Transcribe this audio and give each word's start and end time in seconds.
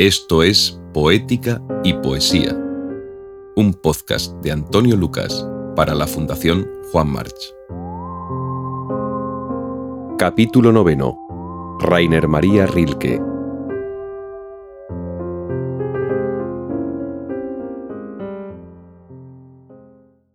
Esto 0.00 0.42
es 0.42 0.80
Poética 0.94 1.62
y 1.84 1.92
Poesía, 1.92 2.54
un 3.54 3.74
podcast 3.74 4.32
de 4.36 4.50
Antonio 4.50 4.96
Lucas 4.96 5.46
para 5.76 5.94
la 5.94 6.06
Fundación 6.06 6.66
Juan 6.90 7.12
March. 7.12 7.54
Capítulo 10.16 10.72
noveno. 10.72 11.18
Rainer 11.80 12.28
María 12.28 12.66
Rilke. 12.66 13.20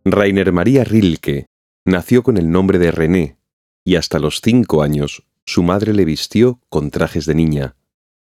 Rainer 0.06 0.52
María 0.52 0.84
Rilke 0.84 1.48
nació 1.86 2.22
con 2.22 2.38
el 2.38 2.52
nombre 2.52 2.78
de 2.78 2.92
René 2.92 3.40
y 3.84 3.96
hasta 3.96 4.20
los 4.20 4.42
cinco 4.42 4.84
años 4.84 5.24
su 5.44 5.64
madre 5.64 5.92
le 5.96 6.06
vistió 6.06 6.60
con 6.70 6.92
trajes 6.92 7.26
de 7.26 7.34
niña 7.34 7.76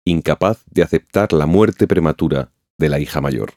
incapaz 0.05 0.65
de 0.70 0.83
aceptar 0.83 1.33
la 1.33 1.47
muerte 1.47 1.87
prematura 1.87 2.52
de 2.79 2.88
la 2.88 2.98
hija 2.98 3.20
mayor. 3.20 3.55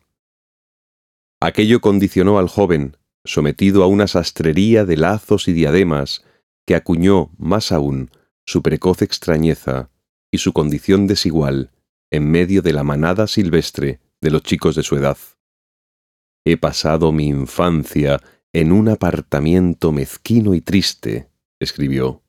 Aquello 1.41 1.81
condicionó 1.81 2.40
al 2.40 2.48
joven, 2.48 2.98
sometido 3.23 3.84
a 3.84 3.88
una 3.88 4.08
sastrería 4.08 4.85
de 4.85 4.98
lazos 4.98 5.48
y 5.48 5.54
diademas, 5.54 6.23
que 6.66 6.76
acuñó 6.76 7.31
más 7.38 7.71
aún 7.71 8.12
su 8.45 8.62
precoz 8.62 9.02
extrañeza 9.02 9.90
y 10.31 10.38
su 10.38 10.54
condición 10.54 11.08
desigual 11.08 11.71
en 12.12 12.30
medio 12.30 12.62
de 12.62 12.73
la 12.73 12.84
manada 12.84 13.27
silvestre 13.27 13.99
de 14.21 14.32
los 14.32 14.43
chicos 14.43 14.76
de 14.76 14.84
su 14.84 14.96
edad. 14.96 15.18
He 16.46 16.57
pasado 16.57 17.12
mi 17.12 17.27
infancia 17.27 18.21
en 18.54 18.71
un 18.71 18.90
apartamiento 18.90 19.91
mezquino 19.91 20.54
y 20.54 20.62
triste, 20.62 21.30
escribió. 21.59 22.24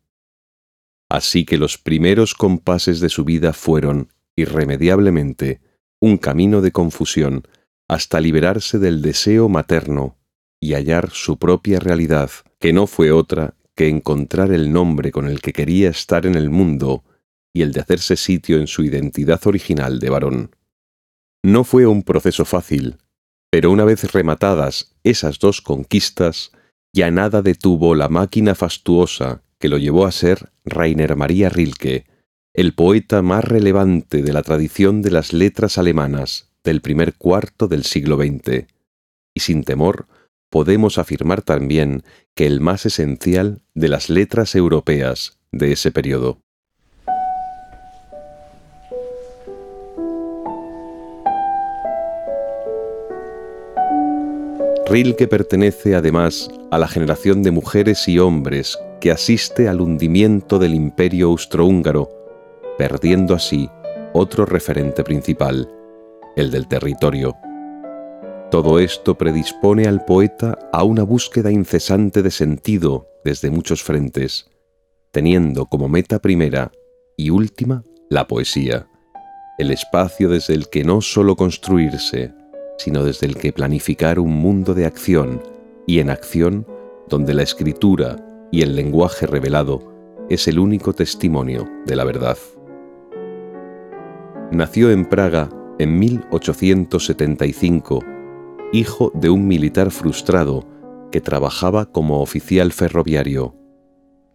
Así 1.17 1.47
que 1.47 1.57
los 1.57 1.79
primeros 1.79 2.35
compases 2.35 3.01
de 3.01 3.09
su 3.09 3.25
vida 3.25 3.55
fueron, 3.55 4.13
irremediablemente, 4.37 5.63
un 5.99 6.19
camino 6.19 6.61
de 6.61 6.73
confusión 6.73 7.49
hasta 7.89 8.21
liberarse 8.21 8.79
del 8.79 9.01
deseo 9.01 9.49
materno 9.49 10.19
y 10.61 10.75
hallar 10.75 11.09
su 11.11 11.39
propia 11.39 11.81
realidad, 11.81 12.31
que 12.61 12.75
no 12.75 12.87
fue 12.87 13.13
otra 13.13 13.55
que 13.75 13.89
encontrar 13.89 14.53
el 14.53 14.71
nombre 14.71 15.11
con 15.11 15.27
el 15.27 15.41
que 15.41 15.55
quería 15.55 15.89
estar 15.89 16.27
en 16.27 16.35
el 16.35 16.51
mundo 16.51 17.03
y 17.55 17.63
el 17.63 17.73
de 17.73 17.81
hacerse 17.81 18.17
sitio 18.17 18.59
en 18.59 18.67
su 18.67 18.85
identidad 18.85 19.41
original 19.47 20.01
de 20.01 20.11
varón. 20.11 20.51
No 21.43 21.65
fue 21.65 21.87
un 21.87 22.03
proceso 22.03 22.45
fácil, 22.45 22.99
pero 23.51 23.71
una 23.71 23.85
vez 23.87 24.13
rematadas 24.13 24.95
esas 25.03 25.39
dos 25.39 25.63
conquistas, 25.63 26.53
ya 26.95 27.11
nada 27.11 27.41
detuvo 27.41 27.95
la 27.95 28.11
máquina 28.11 28.55
fastuosa 28.55 29.46
que 29.59 29.69
lo 29.69 29.79
llevó 29.79 30.07
a 30.07 30.13
ser 30.13 30.51
Rainer 30.65 31.17
María 31.17 31.49
Rilke, 31.49 32.05
el 32.55 32.75
poeta 32.75 33.23
más 33.23 33.45
relevante 33.45 34.23
de 34.23 34.33
la 34.33 34.43
tradición 34.43 35.03
de 35.03 35.11
las 35.11 35.33
letras 35.33 35.79
alemanas 35.79 36.51
del 36.65 36.81
primer 36.81 37.15
cuarto 37.15 37.69
del 37.69 37.85
siglo 37.85 38.17
XX, 38.17 38.67
y 39.35 39.41
sin 39.41 39.63
temor 39.63 40.07
podemos 40.51 40.99
afirmar 40.99 41.43
también 41.43 42.03
que 42.35 42.47
el 42.47 42.61
más 42.61 42.87
esencial 42.87 43.61
de 43.75 43.89
las 43.89 44.09
letras 44.09 44.55
europeas 44.55 45.39
de 45.53 45.73
ese 45.73 45.91
periodo. 45.91 46.41
Rilke 54.89 55.27
pertenece 55.27 55.97
además 55.97 56.49
a 56.71 56.79
la 56.79 56.87
generación 56.87 57.43
de 57.43 57.51
mujeres 57.51 58.07
y 58.07 58.21
hombres 58.21 58.79
que 59.01 59.11
asiste 59.11 59.69
al 59.69 59.81
hundimiento 59.81 60.59
del 60.59 60.75
imperio 60.75 61.29
austrohúngaro, 61.29 62.09
perdiendo 62.79 63.35
así 63.35 63.71
otro 64.13 64.47
referente 64.47 65.05
principal, 65.05 65.71
el 66.37 66.51
del 66.51 66.69
territorio. 66.69 67.37
Todo 68.51 68.79
esto 68.79 69.17
predispone 69.17 69.87
al 69.87 70.05
poeta 70.05 70.59
a 70.73 70.85
una 70.85 71.03
búsqueda 71.03 71.51
incesante 71.51 72.23
de 72.23 72.31
sentido 72.31 73.09
desde 73.25 73.51
muchos 73.51 73.83
frentes, 73.83 74.47
teniendo 75.11 75.67
como 75.67 75.89
meta 75.89 76.21
primera 76.21 76.71
y 77.17 77.31
última 77.31 77.85
la 78.09 78.27
poesía, 78.27 78.89
el 79.59 79.71
espacio 79.71 80.29
desde 80.29 80.55
el 80.55 80.69
que 80.69 80.85
no 80.85 81.01
sólo 81.01 81.35
construirse, 81.35 82.33
sino 82.79 83.05
desde 83.05 83.27
el 83.27 83.37
que 83.37 83.53
planificar 83.53 84.19
un 84.19 84.33
mundo 84.33 84.75
de 84.75 84.87
acción 84.87 85.43
y 85.87 85.99
en 85.99 86.11
acción 86.11 86.67
donde 87.09 87.35
la 87.35 87.43
escritura 87.43 88.17
y 88.51 88.63
el 88.63 88.77
lenguaje 88.77 89.27
revelado 89.27 89.97
es 90.29 90.49
el 90.49 90.59
único 90.59 90.93
testimonio 90.93 91.69
de 91.85 91.97
la 91.97 92.05
verdad. 92.05 92.39
Nació 94.51 94.91
en 94.91 95.05
Praga 95.05 95.49
en 95.79 95.99
1875, 95.99 98.01
hijo 98.73 99.13
de 99.15 99.31
un 99.31 99.47
militar 99.47 99.91
frustrado 99.91 100.65
que 101.11 101.21
trabajaba 101.21 101.87
como 101.87 102.21
oficial 102.21 102.73
ferroviario 102.73 103.55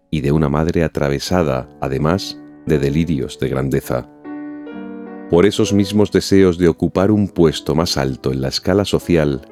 y 0.09 0.21
de 0.21 0.31
una 0.31 0.49
madre 0.49 0.83
atravesada, 0.83 1.69
además, 1.79 2.39
de 2.65 2.79
delirios 2.79 3.39
de 3.39 3.49
grandeza. 3.49 4.09
Por 5.29 5.45
esos 5.45 5.73
mismos 5.73 6.11
deseos 6.11 6.57
de 6.57 6.67
ocupar 6.67 7.11
un 7.11 7.29
puesto 7.29 7.73
más 7.73 7.97
alto 7.97 8.33
en 8.33 8.41
la 8.41 8.49
escala 8.49 8.83
social, 8.83 9.47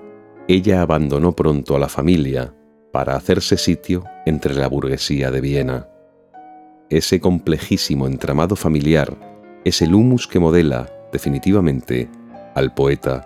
ella 0.48 0.82
abandonó 0.82 1.36
pronto 1.36 1.76
a 1.76 1.80
la 1.80 1.88
familia 1.88 2.54
para 2.92 3.16
hacerse 3.16 3.58
sitio 3.58 4.04
entre 4.26 4.56
la 4.56 4.68
burguesía 4.68 5.32
de 5.32 5.42
Viena. 5.42 5.88
Ese 6.90 7.20
complejísimo 7.20 8.08
entramado 8.08 8.56
familiar 8.56 9.16
es 9.64 9.82
el 9.82 9.94
humus 9.94 10.28
que 10.28 10.40
modela, 10.40 10.90
definitivamente, 11.12 12.10
al 12.56 12.74
poeta, 12.74 13.26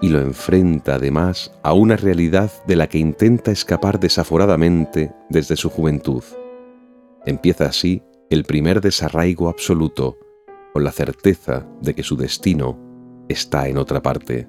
y 0.00 0.08
lo 0.08 0.20
enfrenta 0.20 0.96
además 0.96 1.52
a 1.62 1.72
una 1.72 1.96
realidad 1.96 2.50
de 2.66 2.74
la 2.76 2.88
que 2.88 2.98
intenta 2.98 3.52
escapar 3.52 4.00
desaforadamente 4.00 5.12
desde 5.30 5.56
su 5.56 5.70
juventud. 5.70 6.24
Empieza 7.24 7.66
así 7.66 8.02
el 8.28 8.44
primer 8.44 8.80
desarraigo 8.80 9.48
absoluto, 9.48 10.18
con 10.72 10.84
la 10.84 10.92
certeza 10.92 11.66
de 11.80 11.94
que 11.94 12.02
su 12.02 12.16
destino 12.16 12.76
está 13.28 13.68
en 13.68 13.78
otra 13.78 14.02
parte. 14.02 14.48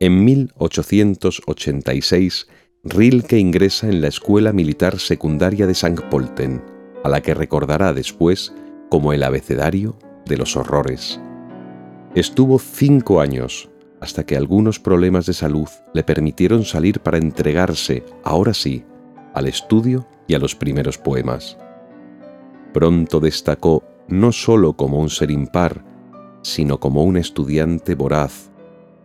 En 0.00 0.24
1886, 0.24 2.48
Rilke 2.88 3.36
ingresa 3.36 3.88
en 3.88 4.00
la 4.00 4.06
Escuela 4.06 4.52
Militar 4.52 5.00
Secundaria 5.00 5.66
de 5.66 5.72
St. 5.72 6.00
Polten, 6.08 6.62
a 7.02 7.08
la 7.08 7.20
que 7.20 7.34
recordará 7.34 7.92
después 7.92 8.54
como 8.90 9.12
el 9.12 9.24
abecedario 9.24 9.98
de 10.24 10.36
los 10.36 10.56
horrores. 10.56 11.20
Estuvo 12.14 12.60
cinco 12.60 13.20
años 13.20 13.68
hasta 14.00 14.24
que 14.24 14.36
algunos 14.36 14.78
problemas 14.78 15.26
de 15.26 15.32
salud 15.32 15.68
le 15.94 16.04
permitieron 16.04 16.64
salir 16.64 17.00
para 17.00 17.18
entregarse, 17.18 18.04
ahora 18.22 18.54
sí, 18.54 18.84
al 19.34 19.48
estudio 19.48 20.06
y 20.28 20.34
a 20.34 20.38
los 20.38 20.54
primeros 20.54 20.96
poemas. 20.96 21.58
Pronto 22.72 23.18
destacó 23.18 23.82
no 24.06 24.30
sólo 24.30 24.74
como 24.74 25.00
un 25.00 25.10
ser 25.10 25.32
impar, 25.32 25.84
sino 26.42 26.78
como 26.78 27.02
un 27.02 27.16
estudiante 27.16 27.96
voraz, 27.96 28.52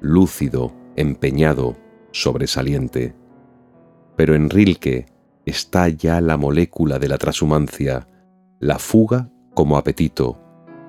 lúcido, 0.02 0.72
empeñado, 0.96 1.76
sobresaliente. 2.12 3.21
Pero 4.22 4.36
en 4.36 4.52
Rilke 4.52 5.08
está 5.48 5.90
ya 5.90 6.22
la 6.22 6.38
molécula 6.38 7.00
de 7.00 7.08
la 7.08 7.18
transhumancia, 7.18 8.08
la 8.60 8.78
fuga 8.78 9.32
como 9.56 9.78
apetito, 9.78 10.38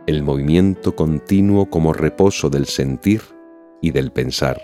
el 0.07 0.23
movimiento 0.23 0.95
continuo 0.95 1.71
como 1.71 1.95
reposo 1.95 2.51
del 2.51 2.67
sentir 2.67 3.23
y 3.81 3.93
del 3.93 4.13
pensar. 4.13 4.61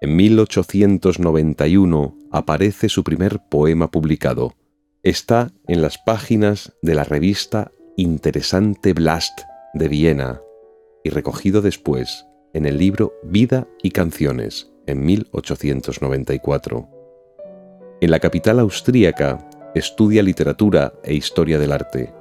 En 0.00 0.16
1891 0.16 2.18
aparece 2.32 2.88
su 2.88 3.04
primer 3.04 3.38
poema 3.48 3.88
publicado. 3.88 4.54
Está 5.04 5.52
en 5.68 5.80
las 5.80 5.96
páginas 5.98 6.72
de 6.82 6.96
la 6.96 7.04
revista 7.04 7.70
Interesante 7.96 8.94
Blast 8.94 9.42
de 9.74 9.86
Viena 9.86 10.40
y 11.04 11.10
recogido 11.10 11.62
después 11.62 12.26
en 12.52 12.66
el 12.66 12.78
libro 12.78 13.12
Vida 13.22 13.68
y 13.80 13.92
Canciones 13.92 14.72
en 14.88 15.06
1894. 15.06 16.93
En 18.04 18.10
la 18.10 18.20
capital 18.20 18.58
austríaca 18.58 19.48
estudia 19.74 20.22
literatura 20.22 20.92
e 21.04 21.14
historia 21.14 21.58
del 21.58 21.72
arte. 21.72 22.12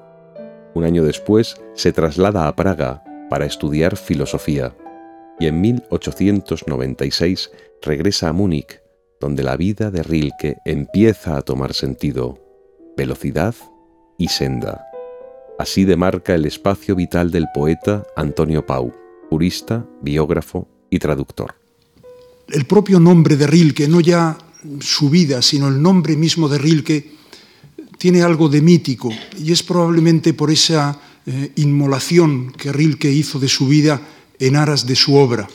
Un 0.73 0.85
año 0.85 1.03
después 1.03 1.57
se 1.73 1.91
traslada 1.91 2.47
a 2.47 2.55
Praga 2.55 3.03
para 3.29 3.45
estudiar 3.45 3.97
filosofía 3.97 4.73
y 5.41 5.47
en 5.47 5.59
1896 5.59 7.51
regresa 7.81 8.29
a 8.29 8.31
Múnich, 8.31 8.79
donde 9.19 9.43
la 9.43 9.57
vida 9.57 9.91
de 9.91 10.03
Rilke 10.03 10.55
empieza 10.63 11.35
a 11.35 11.41
tomar 11.41 11.73
sentido, 11.73 12.39
velocidad 12.95 13.53
y 14.17 14.29
senda. 14.29 14.85
Así 15.59 15.83
demarca 15.83 16.33
el 16.33 16.45
espacio 16.45 16.95
vital 16.95 17.29
del 17.29 17.47
poeta 17.53 18.05
Antonio 18.15 18.65
Pau, 18.65 18.93
jurista, 19.29 19.85
biógrafo 20.01 20.65
y 20.89 20.99
traductor. 20.99 21.55
El 22.47 22.67
propio 22.67 23.01
nombre 23.01 23.35
de 23.35 23.47
Rilke, 23.47 23.89
no 23.89 23.99
ya 23.99 24.37
su 24.79 25.09
vida, 25.09 25.41
sino 25.41 25.67
el 25.67 25.81
nombre 25.81 26.15
mismo 26.15 26.47
de 26.47 26.57
Rilke, 26.57 27.11
tiene 27.97 28.21
algo 28.21 28.49
de 28.49 28.61
mítico 28.61 29.11
y 29.39 29.51
es 29.51 29.63
probablemente 29.63 30.33
por 30.33 30.51
esa 30.51 30.99
eh, 31.25 31.51
inmolación 31.55 32.51
que 32.51 32.71
Rilke 32.71 33.09
hizo 33.09 33.39
de 33.39 33.47
su 33.47 33.67
vida 33.67 34.01
en 34.39 34.55
aras 34.55 34.85
de 34.85 34.95
su 34.95 35.15
obra. 35.15 35.47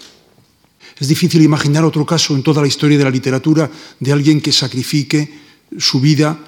Es 0.99 1.09
difícil 1.09 1.43
imaginar 1.43 1.85
otro 1.85 2.05
caso 2.07 2.35
en 2.35 2.43
toda 2.43 2.63
la 2.63 2.69
historia 2.69 2.99
de 2.99 3.05
la 3.05 3.11
literatura 3.11 3.71
de 4.01 4.13
alguien 4.13 4.41
que 4.41 4.53
sacrifique 4.53 5.33
su 5.77 6.01
vida 6.01 6.39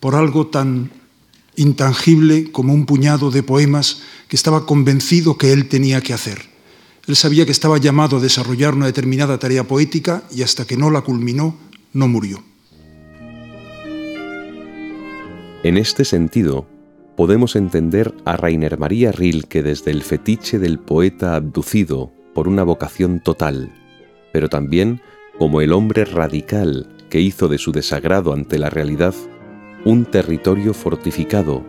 por 0.00 0.14
algo 0.14 0.46
tan 0.46 0.90
intangible 1.56 2.50
como 2.50 2.72
un 2.72 2.86
puñado 2.86 3.30
de 3.30 3.42
poemas 3.42 4.02
que 4.28 4.36
estaba 4.36 4.64
convencido 4.64 5.36
que 5.36 5.52
él 5.52 5.68
tenía 5.68 6.00
que 6.00 6.14
hacer. 6.14 6.40
Él 7.06 7.16
sabía 7.16 7.44
que 7.44 7.52
estaba 7.52 7.78
llamado 7.78 8.16
a 8.16 8.20
desarrollar 8.20 8.74
una 8.74 8.86
determinada 8.86 9.38
tarea 9.38 9.66
poética 9.66 10.22
y 10.34 10.42
hasta 10.42 10.64
que 10.64 10.76
no 10.76 10.90
la 10.90 11.02
culminó, 11.02 11.56
no 11.92 12.08
murió. 12.08 12.38
En 15.62 15.76
este 15.76 16.04
sentido, 16.04 16.66
podemos 17.16 17.54
entender 17.54 18.14
a 18.24 18.36
Rainer 18.36 18.78
María 18.78 19.12
Rilke 19.12 19.62
desde 19.62 19.90
el 19.90 20.02
fetiche 20.02 20.58
del 20.58 20.78
poeta 20.78 21.36
abducido 21.36 22.12
por 22.34 22.48
una 22.48 22.64
vocación 22.64 23.20
total, 23.20 23.72
pero 24.32 24.48
también 24.48 25.00
como 25.38 25.60
el 25.60 25.72
hombre 25.72 26.04
radical 26.04 26.88
que 27.10 27.20
hizo 27.20 27.48
de 27.48 27.58
su 27.58 27.72
desagrado 27.72 28.32
ante 28.32 28.58
la 28.58 28.70
realidad 28.70 29.14
un 29.84 30.04
territorio 30.04 30.74
fortificado, 30.74 31.62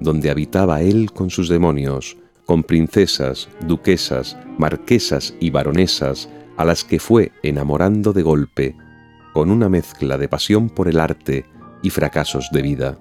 donde 0.00 0.30
habitaba 0.30 0.82
él 0.82 1.12
con 1.12 1.30
sus 1.30 1.48
demonios, 1.48 2.16
con 2.44 2.62
princesas, 2.62 3.48
duquesas, 3.66 4.36
marquesas 4.58 5.34
y 5.40 5.50
baronesas, 5.50 6.28
a 6.56 6.64
las 6.64 6.84
que 6.84 6.98
fue 6.98 7.32
enamorando 7.42 8.12
de 8.12 8.22
golpe, 8.22 8.76
con 9.36 9.50
una 9.50 9.68
mezcla 9.68 10.16
de 10.16 10.30
pasión 10.30 10.70
por 10.70 10.88
el 10.88 10.98
arte 10.98 11.44
y 11.82 11.90
fracasos 11.90 12.48
de 12.52 12.62
vida. 12.62 12.98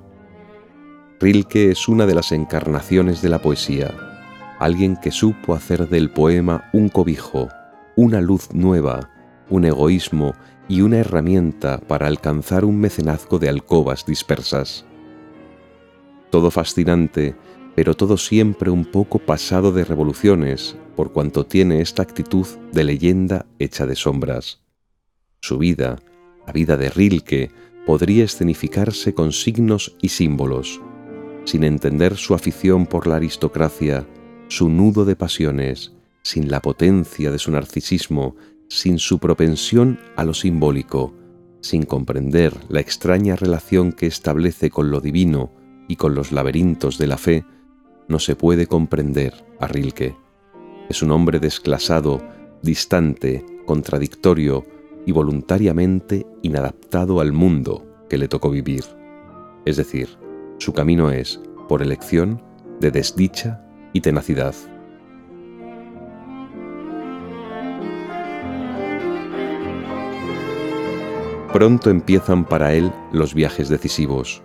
Rilke 1.18 1.72
es 1.72 1.88
una 1.88 2.06
de 2.06 2.14
las 2.14 2.34
encarnaciones 2.34 3.22
de 3.22 3.30
la 3.30 3.42
poesía, 3.42 3.96
alguien 4.60 4.98
que 4.98 5.12
supo 5.12 5.56
hacer 5.56 5.88
del 5.88 6.12
poema 6.12 6.70
un 6.74 6.90
cobijo, 6.90 7.48
una 7.96 8.20
luz 8.20 8.54
nueva, 8.54 9.12
un 9.50 9.64
egoísmo 9.64 10.34
y 10.68 10.82
una 10.82 10.98
herramienta 10.98 11.78
para 11.78 12.08
alcanzar 12.08 12.66
un 12.66 12.82
mecenazgo 12.82 13.40
de 13.40 13.48
alcobas 13.48 14.06
dispersas. 14.06 14.84
Todo 16.32 16.52
fascinante, 16.52 17.34
pero 17.76 17.94
todo 17.94 18.18
siempre 18.18 18.70
un 18.70 18.84
poco 18.84 19.20
pasado 19.20 19.72
de 19.72 19.86
revoluciones, 19.86 20.76
por 20.98 21.14
cuanto 21.14 21.46
tiene 21.46 21.80
esta 21.80 22.04
actitud 22.04 22.46
de 22.74 22.84
leyenda 22.84 23.46
hecha 23.58 23.86
de 23.86 23.96
sombras. 23.96 24.60
Su 25.40 25.58
vida, 25.60 25.98
la 26.46 26.54
vida 26.54 26.78
de 26.78 26.90
Rilke, 26.90 27.52
podría 27.86 28.24
escenificarse 28.24 29.14
con 29.14 29.32
signos 29.32 29.96
y 30.02 30.10
símbolos, 30.10 30.82
sin 31.44 31.64
entender 31.64 32.18
su 32.18 32.34
afición 32.34 32.86
por 32.86 33.08
la 33.08 33.18
aristocracia, 33.18 34.08
su 34.48 34.70
nudo 34.70 35.06
de 35.06 35.16
pasiones, 35.16 35.94
sin 36.24 36.50
la 36.50 36.62
potencia 36.62 37.32
de 37.32 37.40
su 37.40 37.52
narcisismo 37.52 38.36
sin 38.68 39.00
su 39.00 39.20
propensión 39.20 40.00
a 40.16 40.24
lo 40.24 40.34
simbólico, 40.34 41.14
sin 41.62 41.84
comprender 41.84 42.54
la 42.70 42.80
extraña 42.80 43.36
relación 43.36 43.92
que 43.92 44.08
establece 44.08 44.70
con 44.70 44.92
lo 44.92 45.02
divino 45.02 45.52
y 45.88 45.96
con 45.96 46.16
los 46.16 46.32
laberintos 46.32 46.98
de 46.98 47.08
la 47.08 47.18
fe, 47.18 47.46
no 48.08 48.20
se 48.20 48.36
puede 48.36 48.68
comprender 48.68 49.34
a 49.60 49.68
Rilke. 49.68 50.16
Es 50.90 51.02
un 51.02 51.12
hombre 51.12 51.40
desclasado, 51.40 52.22
distante, 52.62 53.46
contradictorio 53.66 54.66
y 55.06 55.12
voluntariamente 55.12 56.26
inadaptado 56.42 57.20
al 57.20 57.32
mundo 57.32 57.86
que 58.10 58.18
le 58.18 58.28
tocó 58.28 58.50
vivir. 58.50 58.84
Es 59.66 59.78
decir, 59.78 60.10
su 60.58 60.74
camino 60.74 61.12
es, 61.12 61.40
por 61.68 61.82
elección, 61.82 62.42
de 62.80 62.92
desdicha 62.92 63.62
y 63.94 64.02
tenacidad. 64.02 64.56
Pronto 71.54 71.90
empiezan 71.90 72.44
para 72.44 72.74
él 72.74 72.92
los 73.14 73.34
viajes 73.34 73.70
decisivos 73.70 74.44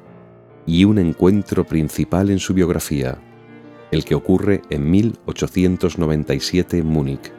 y 0.65 0.85
un 0.85 0.99
encuentro 0.99 1.65
principal 1.65 2.31
en 2.31 2.39
su 2.39 2.55
biografía, 2.55 3.19
el 3.91 4.05
que 4.05 4.15
ocurre 4.15 4.63
en 4.71 4.89
1897 4.89 6.79
en 6.79 6.87
Múnich, 6.87 7.33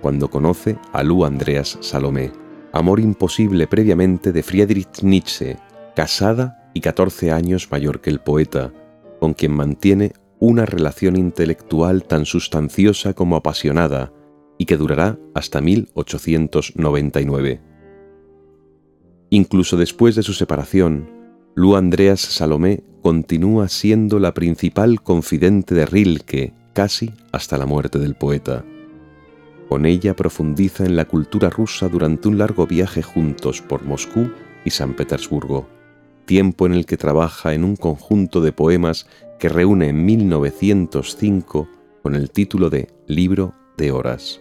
cuando 0.00 0.30
conoce 0.30 0.78
a 0.94 1.02
Lu 1.02 1.26
Andreas 1.26 1.76
Salomé, 1.82 2.32
amor 2.72 3.00
imposible 3.00 3.66
previamente 3.66 4.32
de 4.32 4.42
Friedrich 4.42 5.02
Nietzsche, 5.02 5.56
casada 5.94 6.70
y 6.74 6.80
14 6.80 7.32
años 7.32 7.68
mayor 7.70 8.00
que 8.00 8.10
el 8.10 8.20
poeta, 8.20 8.72
con 9.18 9.34
quien 9.34 9.52
mantiene 9.52 10.12
una 10.38 10.66
relación 10.66 11.16
intelectual 11.16 12.04
tan 12.04 12.24
sustanciosa 12.24 13.14
como 13.14 13.36
apasionada 13.36 14.12
y 14.58 14.66
que 14.66 14.76
durará 14.76 15.18
hasta 15.34 15.60
1899. 15.60 17.60
Incluso 19.30 19.76
después 19.76 20.16
de 20.16 20.22
su 20.22 20.32
separación, 20.32 21.10
Lu 21.54 21.76
Andreas 21.76 22.20
Salomé 22.20 22.82
continúa 23.02 23.68
siendo 23.68 24.18
la 24.18 24.34
principal 24.34 25.02
confidente 25.02 25.74
de 25.74 25.86
Rilke 25.86 26.52
casi 26.72 27.12
hasta 27.32 27.58
la 27.58 27.66
muerte 27.66 27.98
del 27.98 28.14
poeta. 28.14 28.64
Con 29.70 29.86
ella 29.86 30.16
profundiza 30.16 30.84
en 30.84 30.96
la 30.96 31.04
cultura 31.04 31.48
rusa 31.48 31.88
durante 31.88 32.26
un 32.26 32.38
largo 32.38 32.66
viaje 32.66 33.02
juntos 33.02 33.62
por 33.62 33.84
Moscú 33.84 34.32
y 34.64 34.70
San 34.70 34.94
Petersburgo, 34.94 35.68
tiempo 36.24 36.66
en 36.66 36.72
el 36.72 36.86
que 36.86 36.96
trabaja 36.96 37.54
en 37.54 37.62
un 37.62 37.76
conjunto 37.76 38.40
de 38.40 38.50
poemas 38.50 39.06
que 39.38 39.48
reúne 39.48 39.90
en 39.90 40.04
1905 40.04 41.68
con 42.02 42.16
el 42.16 42.32
título 42.32 42.68
de 42.68 42.88
Libro 43.06 43.54
de 43.76 43.92
Horas. 43.92 44.40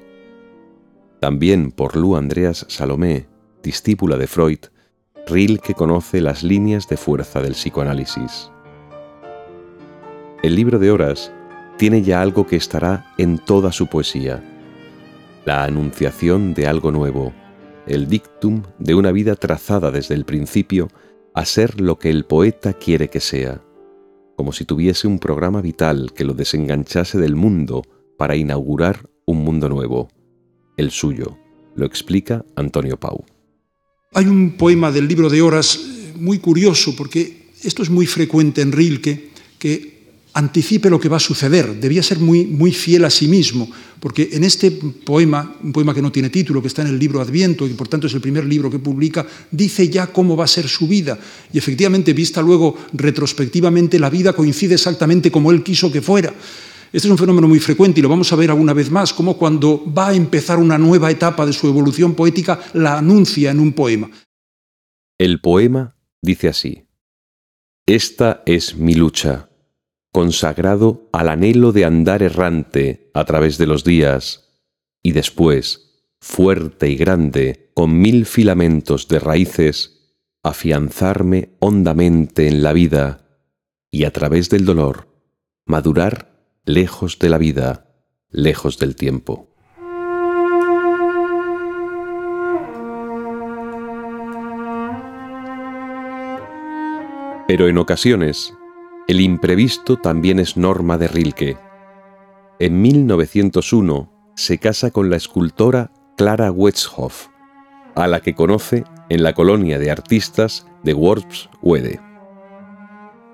También 1.20 1.70
por 1.70 1.96
Lu 1.96 2.16
Andreas 2.16 2.66
Salomé, 2.68 3.28
discípula 3.62 4.18
de 4.18 4.26
Freud, 4.26 4.62
Rilke 5.28 5.76
conoce 5.76 6.22
las 6.22 6.42
líneas 6.42 6.90
de 6.90 6.98
fuerza 6.98 7.40
del 7.40 7.54
psicoanálisis. 7.54 8.50
El 10.42 10.56
libro 10.56 10.80
de 10.80 10.90
horas 10.90 11.32
tiene 11.78 12.02
ya 12.02 12.20
algo 12.20 12.48
que 12.48 12.56
estará 12.56 13.14
en 13.20 13.38
toda 13.38 13.72
su 13.72 13.86
poesía, 13.86 14.44
la 15.50 15.64
anunciación 15.64 16.54
de 16.54 16.68
algo 16.68 16.92
nuevo, 16.92 17.34
el 17.88 18.08
dictum 18.08 18.62
de 18.78 18.94
una 18.94 19.12
vida 19.12 19.34
trazada 19.36 19.90
desde 19.90 20.14
el 20.14 20.24
principio 20.24 20.90
a 21.34 21.44
ser 21.44 21.82
lo 21.82 21.98
que 21.98 22.12
el 22.12 22.26
poeta 22.26 22.74
quiere 22.74 23.10
que 23.10 23.20
sea, 23.20 23.60
como 24.36 24.54
si 24.54 24.64
tuviese 24.64 25.08
un 25.08 25.18
programa 25.18 25.60
vital 25.64 26.14
que 26.14 26.24
lo 26.24 26.36
desenganchase 26.36 27.18
del 27.18 27.36
mundo 27.36 27.82
para 28.16 28.36
inaugurar 28.36 29.10
un 29.26 29.44
mundo 29.44 29.70
nuevo, 29.70 30.10
el 30.78 30.92
suyo, 30.92 31.40
lo 31.74 31.88
explica 31.88 32.46
Antonio 32.56 33.00
Pau. 33.00 33.26
Hay 34.14 34.28
un 34.28 34.56
poema 34.56 34.92
del 34.92 35.08
libro 35.08 35.32
de 35.32 35.42
horas 35.42 35.80
muy 36.14 36.38
curioso, 36.38 36.96
porque 36.96 37.50
esto 37.64 37.82
es 37.82 37.90
muy 37.90 38.06
frecuente 38.06 38.62
en 38.62 38.72
Rilke, 38.72 39.32
que 39.58 39.99
anticipe 40.40 40.90
lo 40.90 41.00
que 41.00 41.10
va 41.10 41.18
a 41.18 41.20
suceder. 41.20 41.76
Debía 41.80 42.02
ser 42.02 42.20
muy, 42.20 42.46
muy 42.46 42.72
fiel 42.72 43.04
a 43.06 43.10
sí 43.10 43.28
mismo, 43.28 43.70
porque 44.00 44.30
en 44.32 44.44
este 44.44 44.72
poema, 44.72 45.56
un 45.62 45.74
poema 45.74 45.94
que 45.94 46.02
no 46.02 46.12
tiene 46.12 46.30
título, 46.30 46.62
que 46.62 46.70
está 46.70 46.82
en 46.82 46.88
el 46.88 46.98
libro 46.98 47.22
Adviento, 47.22 47.68
y 47.68 47.74
por 47.74 47.88
tanto 47.88 48.08
es 48.08 48.14
el 48.14 48.22
primer 48.22 48.46
libro 48.46 48.72
que 48.72 48.80
publica, 48.80 49.28
dice 49.52 49.90
ya 49.90 50.08
cómo 50.08 50.36
va 50.38 50.46
a 50.46 50.48
ser 50.48 50.68
su 50.68 50.88
vida. 50.88 51.20
Y 51.52 51.58
efectivamente, 51.58 52.14
vista 52.14 52.42
luego 52.42 52.78
retrospectivamente, 52.94 54.00
la 54.00 54.10
vida 54.10 54.34
coincide 54.34 54.76
exactamente 54.76 55.30
como 55.30 55.52
él 55.52 55.62
quiso 55.62 55.92
que 55.92 56.02
fuera. 56.02 56.34
Este 56.92 57.08
es 57.08 57.12
un 57.12 57.18
fenómeno 57.18 57.48
muy 57.48 57.60
frecuente 57.60 58.00
y 58.00 58.04
lo 58.04 58.10
vamos 58.10 58.32
a 58.34 58.36
ver 58.36 58.50
alguna 58.50 58.74
vez 58.74 58.90
más, 58.90 59.14
como 59.14 59.38
cuando 59.38 59.84
va 59.86 60.08
a 60.08 60.16
empezar 60.16 60.58
una 60.58 60.78
nueva 60.78 61.12
etapa 61.12 61.46
de 61.46 61.54
su 61.54 61.68
evolución 61.68 62.16
poética, 62.16 62.60
la 62.74 62.98
anuncia 62.98 63.52
en 63.52 63.60
un 63.60 63.74
poema. 63.74 64.10
El 65.20 65.40
poema 65.42 65.96
dice 66.22 66.48
así, 66.48 66.86
Esta 67.86 68.42
es 68.46 68.76
mi 68.76 68.96
lucha, 68.96 69.49
consagrado 70.12 71.10
al 71.12 71.30
anhelo 71.30 71.72
de 71.72 71.86
andar 71.86 72.24
errante 72.24 73.12
a 73.14 73.26
través 73.26 73.58
de 73.58 73.68
los 73.68 73.84
días, 73.84 74.62
y 75.04 75.12
después, 75.12 76.04
fuerte 76.20 76.90
y 76.90 76.96
grande, 76.96 77.72
con 77.74 78.00
mil 78.00 78.26
filamentos 78.26 79.08
de 79.08 79.20
raíces, 79.20 80.18
afianzarme 80.44 81.56
hondamente 81.60 82.48
en 82.48 82.64
la 82.64 82.74
vida, 82.74 83.26
y 83.92 84.04
a 84.04 84.12
través 84.12 84.50
del 84.50 84.66
dolor, 84.66 85.08
madurar 85.66 86.30
lejos 86.66 87.20
de 87.20 87.30
la 87.30 87.38
vida, 87.38 87.86
lejos 88.30 88.78
del 88.78 88.96
tiempo. 88.96 89.48
Pero 97.48 97.68
en 97.68 97.80
ocasiones, 97.80 98.54
el 99.10 99.22
imprevisto 99.22 99.98
también 99.98 100.38
es 100.38 100.56
norma 100.56 101.00
de 101.00 101.08
Rilke. 101.08 101.58
En 102.60 102.80
1901 102.80 104.08
se 104.36 104.60
casa 104.60 104.92
con 104.92 105.10
la 105.10 105.16
escultora 105.18 105.92
Clara 106.16 106.52
Wetzhoff, 106.52 107.30
a 107.96 108.06
la 108.06 108.20
que 108.20 108.36
conoce 108.36 108.84
en 109.10 109.24
la 109.24 109.34
colonia 109.34 109.80
de 109.80 109.90
artistas 109.90 110.68
de 110.84 110.94
Worpswede. 110.94 112.00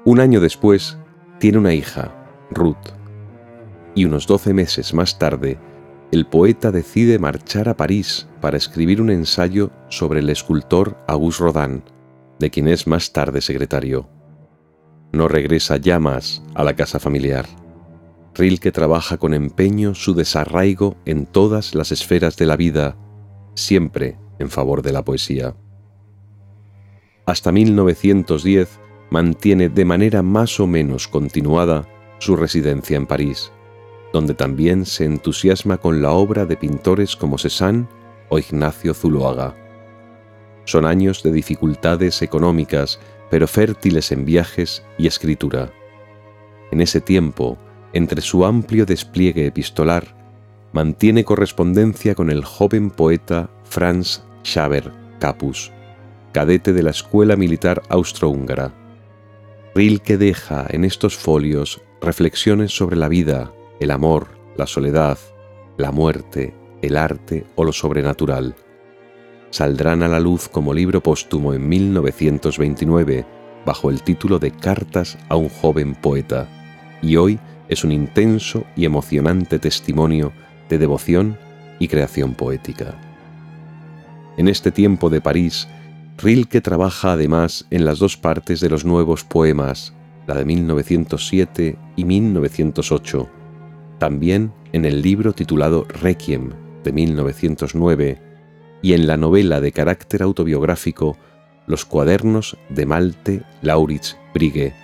Un 0.05 0.22
año 0.22 0.39
después, 0.39 0.98
tiene 1.39 1.58
una 1.58 1.74
hija, 1.74 2.15
Ruth 2.51 2.94
y 3.96 4.05
unos 4.05 4.27
doce 4.27 4.53
meses 4.53 4.94
más 4.94 5.20
tarde, 5.20 5.60
el 6.13 6.25
poeta 6.25 6.72
decide 6.72 7.20
marchar 7.20 7.67
a 7.67 7.75
París 7.75 8.29
para 8.39 8.55
escribir 8.55 9.01
un 9.01 9.10
ensayo 9.10 9.72
sobre 9.89 10.22
el 10.22 10.29
escultor 10.29 10.98
Auguste 11.05 11.44
Rodin, 11.44 11.84
de 12.39 12.50
quien 12.50 12.70
es 12.70 12.88
más 12.88 13.12
tarde 13.12 13.41
secretario. 13.41 14.14
No 15.12 15.27
regresa 15.27 15.77
ya 15.77 16.00
más 16.00 16.43
a 16.53 16.63
la 16.63 16.75
casa 16.75 17.00
familiar. 17.00 17.45
Rilke 18.33 18.71
trabaja 18.71 19.17
con 19.17 19.33
empeño 19.33 19.95
su 19.95 20.13
desarraigo 20.13 20.97
en 21.05 21.25
todas 21.25 21.74
las 21.74 21.91
esferas 21.91 22.35
de 22.35 22.45
la 22.45 22.57
vida, 22.57 22.97
siempre 23.53 24.17
en 24.39 24.50
favor 24.50 24.81
de 24.81 24.91
la 24.91 25.05
poesía. 25.05 25.55
Hasta 27.25 27.51
1910 27.51 28.79
mantiene 29.09 29.69
de 29.69 29.85
manera 29.85 30.21
más 30.21 30.59
o 30.59 30.67
menos 30.67 31.07
continuada 31.07 31.88
su 32.19 32.35
residencia 32.35 32.97
en 32.97 33.07
París, 33.07 33.51
donde 34.12 34.33
también 34.33 34.85
se 34.85 35.05
entusiasma 35.05 35.77
con 35.77 36.01
la 36.01 36.12
obra 36.12 36.45
de 36.45 36.57
pintores 36.57 37.15
como 37.15 37.38
Cézanne 37.38 37.88
o 38.29 38.38
Ignacio 38.38 38.93
Zuloaga. 38.93 39.55
Son 40.65 40.85
años 40.85 41.21
de 41.24 41.31
dificultades 41.31 42.21
económicas, 42.21 43.00
pero 43.29 43.48
fértiles 43.48 44.12
en 44.12 44.25
viajes 44.25 44.84
y 44.98 45.08
escritura. 45.08 45.72
En 46.72 46.82
ese 46.82 47.01
tiempo, 47.01 47.58
entre 47.94 48.22
su 48.22 48.46
amplio 48.46 48.86
despliegue 48.86 49.46
epistolar, 49.46 50.15
mantiene 50.74 51.24
correspondencia 51.24 52.15
con 52.15 52.29
el 52.29 52.44
joven 52.44 52.91
poeta 52.91 53.50
Franz 53.63 54.24
Schaber 54.44 54.91
Capus, 55.20 55.72
cadete 56.34 56.74
de 56.74 56.84
la 56.84 56.91
Escuela 56.91 57.38
Militar 57.38 57.82
Austrohúngara. 57.88 58.74
Rilke 59.74 60.17
deja 60.17 60.65
en 60.70 60.84
estos 60.84 61.15
folios 61.15 61.82
reflexiones 62.01 62.75
sobre 62.75 62.98
la 62.98 63.08
vida, 63.08 63.53
el 63.79 63.91
amor, 63.91 64.27
la 64.58 64.67
soledad, 64.67 65.17
la 65.77 65.91
muerte, 65.91 66.53
el 66.82 66.98
arte 66.98 67.46
o 67.55 67.63
lo 67.63 67.72
sobrenatural. 67.72 68.55
Saldrán 69.55 70.03
a 70.03 70.09
la 70.09 70.19
luz 70.19 70.50
como 70.50 70.74
libro 70.74 71.01
póstumo 71.01 71.53
en 71.53 71.69
1929 71.69 73.25
bajo 73.65 73.89
el 73.89 74.01
título 74.01 74.38
de 74.38 74.51
Cartas 74.51 75.17
a 75.29 75.38
un 75.38 75.47
joven 75.47 75.95
poeta, 75.95 76.50
y 77.01 77.15
hoy 77.15 77.39
es 77.69 77.85
un 77.85 77.93
intenso 77.93 78.65
y 78.75 78.83
emocionante 78.83 79.57
testimonio 79.57 80.33
de 80.67 80.77
devoción 80.77 81.38
y 81.79 81.88
creación 81.88 82.33
poética. 82.33 82.95
En 84.35 84.50
este 84.50 84.74
tiempo 84.74 85.09
de 85.09 85.21
París, 85.21 85.69
Rilke 86.17 86.59
trabaja 86.59 87.13
además 87.13 87.65
en 87.69 87.85
las 87.85 88.00
dos 88.00 88.17
partes 88.17 88.59
de 88.59 88.69
los 88.69 88.83
nuevos 88.83 89.24
poemas, 89.24 89.93
la 90.27 90.35
de 90.35 90.43
1907 90.43 91.77
y 91.95 92.03
1908, 92.03 93.29
también 94.00 94.51
en 94.74 94.83
el 94.83 95.01
libro 95.01 95.31
titulado 95.31 95.85
Requiem 95.88 96.50
de 96.83 96.91
1909 96.91 98.25
y 98.85 98.93
en 98.93 99.07
la 99.07 99.17
novela 99.17 99.61
de 99.61 99.71
carácter 99.71 100.21
autobiográfico 100.21 101.17
Los 101.65 101.85
cuadernos 101.85 102.55
de 102.69 102.85
Malte 102.85 103.41
Lauritz 103.63 104.15
Brigue, 104.31 104.75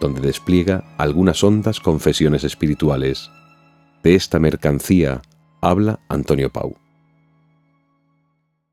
donde 0.00 0.20
despliega 0.20 0.94
algunas 0.98 1.42
hondas 1.42 1.80
confesiones 1.80 2.44
espirituales. 2.44 3.28
De 4.04 4.14
esta 4.14 4.38
mercancía 4.38 5.20
habla 5.60 5.98
Antonio 6.08 6.48
Pau. 6.52 6.76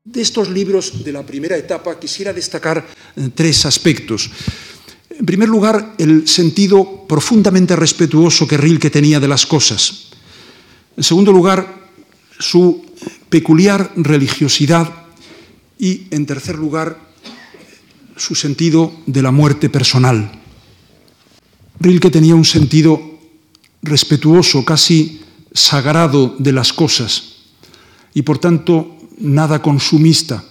De 0.04 0.20
estos 0.20 0.48
libros 0.48 1.02
de 1.02 1.10
la 1.10 1.26
primera 1.26 1.56
etapa 1.56 1.98
quisiera 1.98 2.32
destacar 2.32 2.86
eh, 3.16 3.30
tres 3.34 3.66
aspectos. 3.66 4.30
En 5.10 5.26
primer 5.26 5.48
lugar, 5.48 5.96
el 5.98 6.28
sentido 6.28 7.04
profundamente 7.08 7.74
respetuoso 7.74 8.46
que 8.46 8.56
Rilke 8.56 8.90
tenía 8.90 9.18
de 9.18 9.26
las 9.26 9.44
cosas. 9.44 10.12
En 10.96 11.02
segundo 11.02 11.32
lugar, 11.32 11.66
su 12.38 12.87
peculiar 13.28 13.92
religiosidad. 13.96 14.92
Y, 15.78 16.08
en 16.10 16.26
tercer 16.26 16.56
lugar, 16.56 16.98
su 18.16 18.34
sentido 18.34 18.92
de 19.06 19.22
la 19.22 19.30
muerte 19.30 19.70
personal. 19.70 20.32
Rilke 21.80 22.10
tenía 22.10 22.34
un 22.34 22.44
sentido 22.44 23.00
respetuoso, 23.82 24.64
casi 24.64 25.20
sagrado 25.52 26.34
de 26.38 26.52
las 26.52 26.72
cosas, 26.72 27.36
y 28.14 28.22
por 28.22 28.38
tanto 28.38 28.96
nada 29.18 29.62
consumista, 29.62 30.44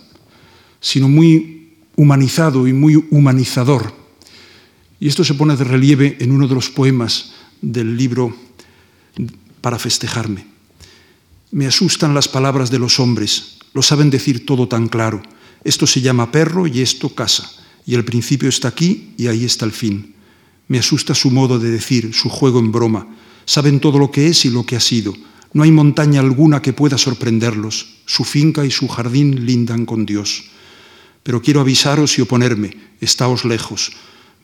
sino 0.79 1.07
muy 1.07 1.73
humanizado 1.95 2.67
y 2.67 2.73
muy 2.73 2.95
humanizador. 3.11 3.93
Y 4.99 5.07
esto 5.07 5.23
se 5.23 5.33
pone 5.33 5.55
de 5.55 5.63
relieve 5.63 6.17
en 6.19 6.31
uno 6.31 6.47
de 6.47 6.55
los 6.55 6.69
poemas 6.69 7.33
del 7.61 7.97
libro 7.97 8.35
Para 9.61 9.79
festejarme. 9.79 10.56
Me 11.51 11.67
asustan 11.67 12.13
las 12.13 12.27
palabras 12.27 12.71
de 12.71 12.79
los 12.79 12.99
hombres, 12.99 13.57
lo 13.73 13.81
saben 13.81 14.09
decir 14.09 14.45
todo 14.45 14.67
tan 14.67 14.87
claro. 14.87 15.21
Esto 15.63 15.87
se 15.87 16.01
llama 16.01 16.31
perro 16.31 16.67
y 16.67 16.81
esto 16.81 17.09
casa, 17.09 17.51
y 17.85 17.95
el 17.95 18.05
principio 18.05 18.49
está 18.49 18.67
aquí 18.67 19.13
y 19.17 19.27
ahí 19.27 19.45
está 19.45 19.65
el 19.65 19.71
fin. 19.71 20.15
Me 20.67 20.79
asusta 20.79 21.15
su 21.15 21.31
modo 21.31 21.59
de 21.59 21.71
decir, 21.71 22.13
su 22.13 22.29
juego 22.29 22.59
en 22.59 22.71
broma. 22.71 23.07
Saben 23.45 23.79
todo 23.79 23.97
lo 23.99 24.11
que 24.11 24.27
es 24.27 24.45
y 24.45 24.49
lo 24.49 24.65
que 24.65 24.75
ha 24.75 24.81
sido. 24.81 25.13
No 25.53 25.63
hay 25.63 25.71
montaña 25.71 26.19
alguna 26.19 26.61
que 26.61 26.73
pueda 26.73 26.97
sorprenderlos. 26.97 27.95
Su 28.05 28.25
finca 28.25 28.65
y 28.65 28.71
su 28.71 28.87
jardín 28.87 29.45
lindan 29.45 29.85
con 29.85 30.05
Dios. 30.05 30.45
Pero 31.23 31.41
quiero 31.41 31.61
avisaros 31.61 32.17
y 32.17 32.21
oponerme, 32.21 32.75
estáos 32.99 33.45
lejos 33.45 33.93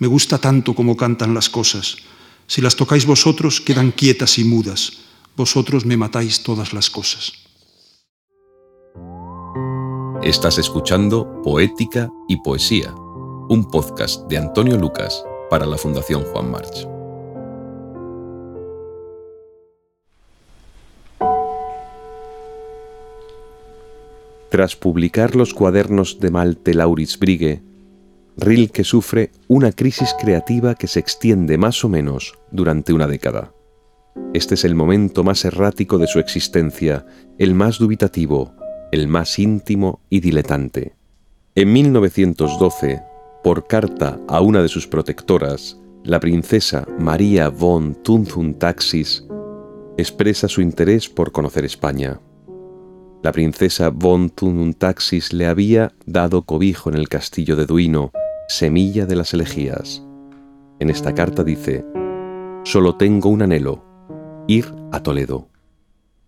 me 0.03 0.07
gusta 0.07 0.37
tanto 0.37 0.75
como 0.75 0.97
cantan 0.97 1.33
las 1.33 1.49
cosas. 1.49 1.95
Si 2.45 2.61
las 2.61 2.75
tocáis 2.75 3.05
vosotros, 3.05 3.61
quedan 3.61 3.91
quietas 3.91 4.37
y 4.37 4.43
mudas. 4.43 4.99
Vosotros 5.35 5.83
me 5.83 5.97
matáis 5.97 6.43
todas 6.43 6.73
las 6.73 6.91
cosas. 6.91 7.33
Estás 10.21 10.59
escuchando 10.59 11.41
Poética 11.41 12.11
y 12.27 12.37
Poesía, 12.37 12.93
un 12.93 13.67
podcast 13.71 14.27
de 14.27 14.37
Antonio 14.37 14.77
Lucas 14.77 15.25
para 15.49 15.65
la 15.65 15.77
Fundación 15.77 16.23
Juan 16.25 16.51
March. 16.51 16.87
Tras 24.51 24.75
publicar 24.75 25.35
los 25.35 25.55
cuadernos 25.55 26.19
de 26.19 26.29
Malte 26.29 26.75
Lauritz 26.75 27.17
Brigue, 27.17 27.63
Rilke 28.37 28.83
sufre 28.83 29.31
una 29.47 29.71
crisis 29.71 30.13
creativa 30.19 30.75
que 30.75 30.85
se 30.85 30.99
extiende 30.99 31.57
más 31.57 31.83
o 31.83 31.89
menos 31.89 32.35
durante 32.51 32.93
una 32.93 33.07
década. 33.07 33.52
Este 34.33 34.55
es 34.55 34.65
el 34.65 34.75
momento 34.75 35.23
más 35.23 35.45
errático 35.45 35.97
de 35.97 36.07
su 36.07 36.19
existencia, 36.19 37.05
el 37.37 37.53
más 37.53 37.77
dubitativo, 37.77 38.53
el 38.91 39.07
más 39.07 39.39
íntimo 39.39 40.01
y 40.09 40.19
diletante. 40.19 40.95
En 41.55 41.71
1912, 41.71 43.01
por 43.43 43.67
carta 43.67 44.19
a 44.27 44.41
una 44.41 44.61
de 44.61 44.67
sus 44.67 44.87
protectoras, 44.87 45.79
la 46.03 46.19
princesa 46.19 46.87
María 46.99 47.49
von 47.49 47.95
Tunzun-Taxis, 48.03 49.25
expresa 49.97 50.47
su 50.47 50.61
interés 50.61 51.09
por 51.09 51.31
conocer 51.31 51.65
España. 51.65 52.19
La 53.21 53.31
princesa 53.31 53.89
von 53.89 54.29
Tunzun-Taxis 54.29 55.31
le 55.31 55.45
había 55.45 55.93
dado 56.05 56.43
cobijo 56.43 56.89
en 56.89 56.95
el 56.95 57.07
castillo 57.07 57.55
de 57.55 57.65
Duino 57.65 58.11
semilla 58.47 59.05
de 59.05 59.15
las 59.15 59.33
elegías. 59.33 60.03
En 60.79 60.89
esta 60.89 61.13
carta 61.13 61.43
dice, 61.43 61.85
solo 62.63 62.95
tengo 62.95 63.29
un 63.29 63.41
anhelo, 63.41 63.92
ir 64.47 64.73
a 64.91 65.01
Toledo. 65.01 65.49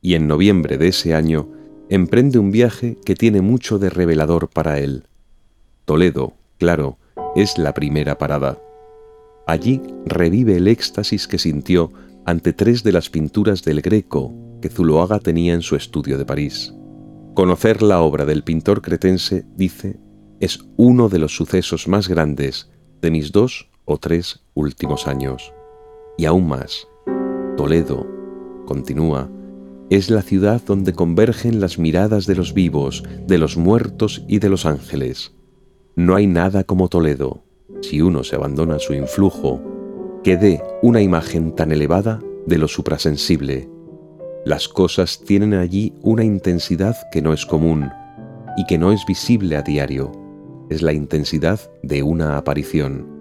Y 0.01 0.13
en 0.15 0.27
noviembre 0.27 0.77
de 0.77 0.89
ese 0.89 1.15
año 1.15 1.49
emprende 1.89 2.39
un 2.39 2.51
viaje 2.51 2.97
que 3.05 3.15
tiene 3.15 3.41
mucho 3.41 3.79
de 3.79 3.89
revelador 3.89 4.49
para 4.49 4.79
él. 4.79 5.05
Toledo, 5.85 6.33
claro, 6.57 6.97
es 7.35 7.57
la 7.57 7.73
primera 7.73 8.17
parada. 8.17 8.59
Allí 9.47 9.81
revive 10.05 10.57
el 10.57 10.67
éxtasis 10.67 11.27
que 11.27 11.37
sintió 11.37 11.91
ante 12.25 12.53
tres 12.53 12.83
de 12.83 12.91
las 12.91 13.09
pinturas 13.09 13.63
del 13.63 13.81
Greco 13.81 14.33
que 14.61 14.69
Zuloaga 14.69 15.19
tenía 15.19 15.53
en 15.53 15.61
su 15.61 15.75
estudio 15.75 16.17
de 16.17 16.25
París. 16.25 16.73
Conocer 17.35 17.83
la 17.83 18.01
obra 18.01 18.25
del 18.25 18.43
pintor 18.43 18.81
cretense, 18.81 19.45
dice, 19.55 19.99
es 20.39 20.59
uno 20.77 21.09
de 21.09 21.19
los 21.19 21.35
sucesos 21.35 21.87
más 21.87 22.07
grandes 22.07 22.71
de 23.01 23.11
mis 23.11 23.31
dos 23.31 23.69
o 23.83 23.97
tres 23.97 24.43
últimos 24.53 25.07
años. 25.07 25.53
Y 26.17 26.25
aún 26.25 26.47
más, 26.47 26.87
Toledo, 27.57 28.05
continúa, 28.65 29.29
es 29.89 30.09
la 30.09 30.21
ciudad 30.21 30.61
donde 30.65 30.93
convergen 30.93 31.61
las 31.61 31.77
miradas 31.77 32.25
de 32.25 32.35
los 32.35 32.53
vivos, 32.53 33.03
de 33.27 33.37
los 33.37 33.55
muertos 33.55 34.23
y 34.27 34.39
de 34.39 34.49
los 34.49 34.65
ángeles. 34.65 35.33
No 35.95 36.15
hay 36.15 36.27
nada 36.27 36.63
como 36.63 36.89
Toledo, 36.89 37.43
si 37.81 38.01
uno 38.01 38.23
se 38.23 38.35
abandona 38.35 38.75
a 38.75 38.79
su 38.79 38.93
influjo, 38.93 39.61
que 40.23 40.37
dé 40.37 40.61
una 40.81 41.01
imagen 41.01 41.55
tan 41.55 41.71
elevada 41.71 42.21
de 42.45 42.57
lo 42.57 42.67
suprasensible. 42.67 43.69
Las 44.45 44.67
cosas 44.67 45.21
tienen 45.23 45.53
allí 45.53 45.93
una 46.01 46.23
intensidad 46.23 46.95
que 47.11 47.21
no 47.21 47.31
es 47.31 47.45
común 47.45 47.89
y 48.57 48.65
que 48.65 48.77
no 48.77 48.91
es 48.91 49.05
visible 49.05 49.55
a 49.55 49.61
diario 49.61 50.11
es 50.69 50.81
la 50.81 50.93
intensidad 50.93 51.59
de 51.83 52.03
una 52.03 52.37
aparición. 52.37 53.14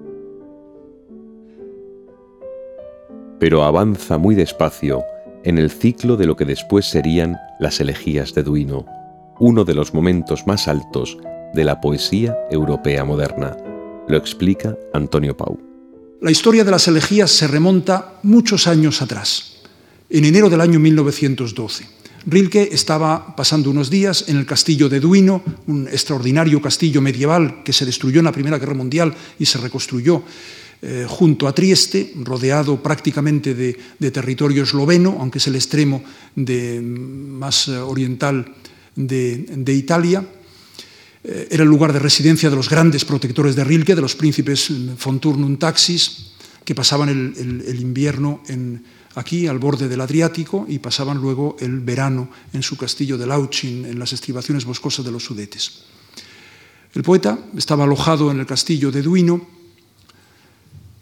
Pero 3.38 3.64
avanza 3.64 4.18
muy 4.18 4.34
despacio 4.34 5.02
en 5.44 5.58
el 5.58 5.70
ciclo 5.70 6.16
de 6.16 6.26
lo 6.26 6.36
que 6.36 6.44
después 6.44 6.86
serían 6.86 7.36
las 7.60 7.80
elegías 7.80 8.34
de 8.34 8.42
Duino, 8.42 8.86
uno 9.38 9.64
de 9.64 9.74
los 9.74 9.92
momentos 9.92 10.46
más 10.46 10.68
altos 10.68 11.18
de 11.52 11.64
la 11.64 11.80
poesía 11.80 12.36
europea 12.50 13.04
moderna. 13.04 13.56
Lo 14.08 14.16
explica 14.16 14.76
Antonio 14.92 15.36
Pau. 15.36 15.58
La 16.20 16.30
historia 16.30 16.64
de 16.64 16.70
las 16.70 16.88
elegías 16.88 17.30
se 17.30 17.46
remonta 17.46 18.14
muchos 18.22 18.66
años 18.66 19.02
atrás, 19.02 19.62
en 20.08 20.24
enero 20.24 20.48
del 20.48 20.60
año 20.60 20.78
1912. 20.78 21.84
Rilke 22.26 22.70
estaba 22.72 23.36
pasando 23.36 23.68
unos 23.68 23.90
días 23.90 24.24
en 24.28 24.38
el 24.38 24.46
castillo 24.46 24.88
de 24.88 25.00
Duino, 25.00 25.42
un 25.66 25.86
extraordinario 25.88 26.62
castillo 26.62 27.02
medieval 27.02 27.62
que 27.62 27.74
se 27.74 27.84
destruyó 27.84 28.20
en 28.20 28.24
la 28.24 28.32
Primera 28.32 28.58
Guerra 28.58 28.72
Mundial 28.72 29.14
y 29.38 29.44
se 29.44 29.58
reconstruyó 29.58 30.22
eh, 30.84 31.06
junto 31.08 31.48
a 31.48 31.56
Trieste, 31.56 32.12
rodeado 32.20 32.76
prácticamente 32.76 33.54
de, 33.56 33.72
territorio 34.12 34.64
esloveno, 34.68 35.16
aunque 35.18 35.40
es 35.40 35.46
el 35.48 35.56
extremo 35.56 36.04
más 36.36 37.68
eh, 37.68 37.78
oriental 37.78 38.44
de, 38.94 39.72
Italia. 39.72 40.20
Eh, 41.24 41.48
era 41.50 41.62
el 41.62 41.70
lugar 41.70 41.94
de 41.94 42.04
residencia 42.04 42.50
de 42.50 42.56
los 42.56 42.68
grandes 42.68 43.06
protectores 43.06 43.56
de 43.56 43.64
Rilke, 43.64 43.94
de 43.94 44.04
los 44.04 44.14
príncipes 44.14 44.68
von 45.02 45.20
Turnum 45.20 45.56
Taxis, 45.56 46.36
que 46.66 46.74
pasaban 46.74 47.08
el 47.08 47.80
invierno 47.80 48.42
aquí 49.14 49.46
al 49.46 49.58
borde 49.58 49.88
del 49.88 50.02
Adriático 50.02 50.66
y 50.68 50.80
pasaban 50.80 51.16
luego 51.16 51.56
el 51.60 51.80
verano 51.80 52.28
en 52.52 52.62
su 52.62 52.76
castillo 52.76 53.16
de 53.16 53.26
Lauchin, 53.26 53.86
en 53.86 53.98
las 53.98 54.12
estribaciones 54.12 54.66
boscosas 54.66 55.02
de 55.02 55.12
los 55.12 55.24
Sudetes. 55.24 55.84
El 56.92 57.02
poeta 57.02 57.38
estaba 57.56 57.84
alojado 57.84 58.30
en 58.30 58.40
el 58.40 58.46
castillo 58.46 58.92
de 58.92 59.00
Duino 59.00 59.63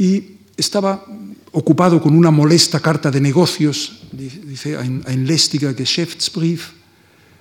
y 0.03 0.39
estaba 0.57 1.07
ocupado 1.53 2.03
con 2.03 2.17
una 2.17 2.33
molesta 2.33 2.81
carta 2.81 3.09
de 3.09 3.21
negocios, 3.21 4.03
dice 4.11 4.75
ein 4.75 5.27
lästiger 5.27 5.77
Geschäftsbrief, 5.77 6.75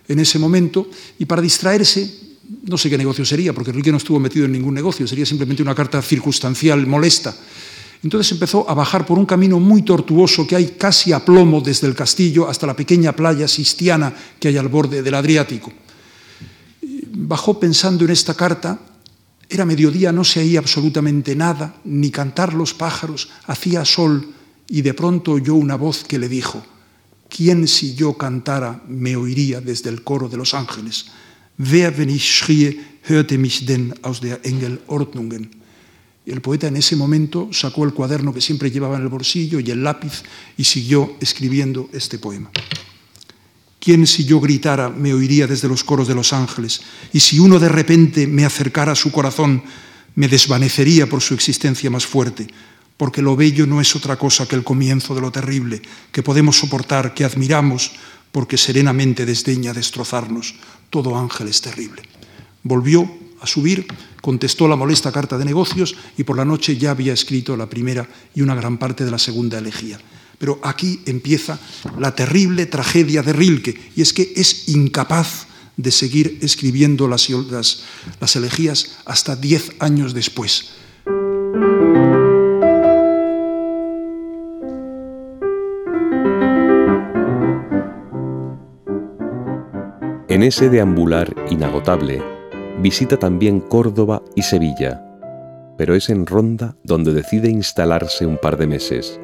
en 0.08 0.20
ese 0.20 0.38
momento, 0.38 0.86
y 1.18 1.25
para 1.25 1.41
distraerse, 1.41 2.38
no 2.70 2.77
sé 2.77 2.88
qué 2.88 3.00
negocio 3.00 3.25
sería, 3.25 3.51
porque 3.51 3.72
Enrique 3.72 3.89
no 3.89 3.98
estuvo 3.98 4.20
metido 4.20 4.46
en 4.46 4.51
ningún 4.51 4.75
negocio, 4.75 5.08
sería 5.08 5.25
simplemente 5.25 5.63
una 5.63 5.74
carta 5.74 6.03
circunstancial 6.03 6.86
molesta, 6.86 7.34
entonces 8.03 8.32
empezó 8.32 8.70
a 8.70 8.75
bajar 8.75 9.08
por 9.08 9.18
un 9.18 9.25
camino 9.25 9.60
muy 9.60 9.82
tortuoso 9.82 10.46
que 10.46 10.56
hay 10.56 10.75
casi 10.77 11.13
a 11.13 11.25
plomo 11.25 11.62
desde 11.62 11.88
el 11.88 11.96
castillo 11.96 12.48
hasta 12.48 12.68
la 12.68 12.75
pequeña 12.75 13.15
playa 13.15 13.48
sistiana 13.48 14.13
que 14.39 14.50
hay 14.50 14.58
al 14.58 14.70
borde 14.70 15.01
del 15.01 15.13
Adriático. 15.13 15.72
Bajó 17.13 17.60
pensando 17.60 18.06
en 18.06 18.12
esta 18.12 18.34
carta, 18.34 18.80
era 19.51 19.65
mediodía, 19.65 20.13
no 20.13 20.24
se 20.24 20.39
oía 20.39 20.60
absolutamente 20.60 21.36
nada, 21.36 21.75
ni 21.84 22.10
cantar 22.10 22.53
los 22.53 22.74
pájaros, 22.74 23.29
hacía 23.48 23.84
sol, 23.84 24.34
y 24.70 24.81
de 24.81 24.93
pronto 24.93 25.34
oyó 25.34 25.55
una 25.55 25.75
voz 25.75 26.05
que 26.05 26.17
le 26.17 26.29
dijo, 26.29 26.65
¿quién 27.27 27.67
si 27.67 27.93
yo 27.93 28.17
cantara 28.17 28.81
me 28.88 29.17
oiría 29.17 29.60
desde 29.60 29.89
el 29.89 30.03
coro 30.03 30.29
de 30.29 30.38
los 30.38 30.53
ángeles? 30.53 31.08
Wer, 31.58 31.98
wenn 31.98 32.10
ich 32.10 32.31
schrie, 32.31 32.79
hörte 33.10 33.38
mich 33.38 33.65
denn 33.65 33.93
aus 34.01 34.22
der 34.22 34.39
Engel 34.46 34.79
Ordnungen? 34.88 35.51
Y 36.25 36.31
el 36.31 36.39
poeta 36.39 36.67
en 36.67 36.77
ese 36.77 36.96
momento 36.96 37.50
sacó 37.51 37.84
el 37.84 37.93
cuaderno 37.93 38.34
que 38.34 38.41
siempre 38.41 38.72
llevaba 38.72 38.96
en 38.96 39.03
el 39.03 39.10
bolsillo 39.10 39.60
y 39.60 39.70
el 39.70 39.84
lápiz 39.84 40.24
y 40.55 40.63
siguió 40.63 41.17
escribiendo 41.20 41.89
este 41.91 42.17
poema. 42.20 42.50
¿Quién 43.82 44.06
si 44.06 44.26
yo 44.26 44.40
gritara 44.40 44.90
me 44.90 45.12
oiría 45.12 45.48
desde 45.48 45.68
los 45.68 45.84
coros 45.84 46.08
de 46.08 46.14
los 46.14 46.34
ángeles? 46.34 46.82
Y 47.14 47.20
si 47.20 47.40
uno 47.40 47.58
de 47.58 47.68
repente 47.68 48.28
me 48.28 48.46
acercara 48.46 48.92
a 48.92 48.96
su 48.96 49.12
corazón, 49.12 49.64
me 50.14 50.28
desvanecería 50.28 51.10
por 51.10 51.20
su 51.22 51.34
existencia 51.34 51.90
más 51.90 52.06
fuerte, 52.06 52.46
porque 52.96 53.24
lo 53.24 53.36
bello 53.36 53.66
no 53.66 53.82
es 53.82 53.96
otra 53.96 54.18
cosa 54.18 54.48
que 54.48 54.56
el 54.56 54.64
comienzo 54.64 55.16
de 55.16 55.22
lo 55.22 55.32
terrible, 55.32 55.82
que 56.12 56.22
podemos 56.22 56.60
soportar, 56.60 57.16
que 57.16 57.26
admiramos, 57.26 57.94
porque 58.32 58.56
serenamente 58.56 59.26
desdeña 59.26 59.74
destrozarnos. 59.74 60.54
Todo 60.91 61.17
ángel 61.17 61.48
es 61.48 61.60
terrible. 61.62 62.04
Volvió 62.62 63.10
a 63.41 63.48
subir, 63.48 63.88
contestó 64.22 64.67
la 64.67 64.76
molesta 64.76 65.12
carta 65.12 65.39
de 65.39 65.46
negocios 65.46 65.96
y 66.20 66.24
por 66.24 66.38
la 66.38 66.46
noche 66.46 66.78
ya 66.78 66.91
había 66.91 67.13
escrito 67.13 67.58
la 67.58 67.67
primera 67.67 68.08
y 68.36 68.41
una 68.41 68.54
gran 68.54 68.78
parte 68.78 69.06
de 69.06 69.10
la 69.10 69.17
segunda 69.17 69.58
elegía. 69.58 69.98
Pero 70.41 70.60
aquí 70.63 71.01
empieza 71.06 71.60
la 71.99 72.15
terrible 72.15 72.65
tragedia 72.65 73.21
de 73.21 73.32
Rilke, 73.32 73.80
y 73.95 74.01
es 74.01 74.12
que 74.12 74.34
es 74.36 74.69
incapaz 74.69 75.45
de 75.77 75.91
seguir 75.91 76.39
escribiendo 76.41 77.08
las, 77.08 77.30
las, 77.30 78.36
elegías 78.36 78.97
hasta 79.06 79.36
diez 79.36 79.71
años 79.80 80.15
después. 80.15 80.71
En 90.27 90.43
ese 90.43 90.69
deambular 90.69 91.36
inagotable, 91.51 92.21
Visita 92.80 93.17
también 93.17 93.60
Córdoba 93.60 94.23
y 94.36 94.41
Sevilla, 94.41 95.06
pero 95.77 95.93
es 95.93 96.10
en 96.10 96.25
Ronda 96.25 96.75
donde 96.84 97.13
decide 97.13 97.51
instalarse 97.51 98.25
un 98.25 98.39
par 98.39 98.58
de 98.58 98.65
meses. 98.65 99.19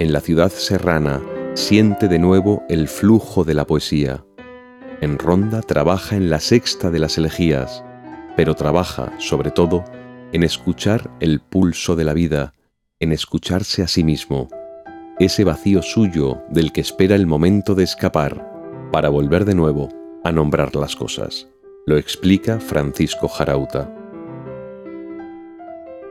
En 0.00 0.12
la 0.12 0.20
ciudad 0.20 0.50
serrana 0.50 1.22
siente 1.54 2.08
de 2.08 2.18
nuevo 2.18 2.64
el 2.68 2.88
flujo 2.88 3.44
de 3.44 3.54
la 3.54 3.64
poesía. 3.64 4.24
En 5.00 5.18
Ronda 5.18 5.60
trabaja 5.60 6.16
en 6.16 6.30
la 6.30 6.40
sexta 6.40 6.90
de 6.90 6.98
las 6.98 7.16
elegías, 7.16 7.84
pero 8.36 8.54
trabaja, 8.54 9.12
sobre 9.18 9.52
todo, 9.52 9.84
en 10.32 10.42
escuchar 10.42 11.10
el 11.20 11.40
pulso 11.40 11.94
de 11.94 12.02
la 12.02 12.12
vida, 12.12 12.54
en 12.98 13.12
escucharse 13.12 13.82
a 13.82 13.86
sí 13.86 14.02
mismo, 14.02 14.48
ese 15.20 15.44
vacío 15.44 15.80
suyo 15.80 16.42
del 16.48 16.72
que 16.72 16.80
espera 16.80 17.14
el 17.14 17.28
momento 17.28 17.76
de 17.76 17.84
escapar 17.84 18.90
para 18.90 19.10
volver 19.10 19.44
de 19.44 19.54
nuevo 19.54 19.90
a 20.24 20.32
nombrar 20.32 20.74
las 20.74 20.96
cosas. 20.96 21.46
Lo 21.86 21.98
explica 21.98 22.58
Francisco 22.58 23.28
Jarauta. 23.28 23.94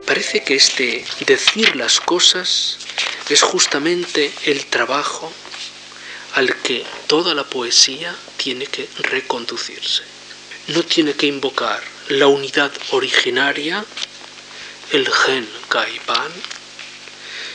Parece 0.06 0.44
que 0.44 0.54
este 0.54 1.04
decir 1.26 1.76
las 1.76 2.00
cosas 2.00 2.78
es 3.30 3.42
justamente 3.42 4.32
el 4.44 4.66
trabajo 4.66 5.32
al 6.34 6.54
que 6.62 6.84
toda 7.06 7.34
la 7.34 7.44
poesía 7.44 8.14
tiene 8.36 8.66
que 8.66 8.88
reconducirse. 8.98 10.02
No 10.68 10.82
tiene 10.82 11.14
que 11.14 11.26
invocar 11.26 11.82
la 12.08 12.26
unidad 12.26 12.72
originaria, 12.90 13.84
el 14.92 15.10
gen 15.10 15.48
Caipan, 15.68 16.32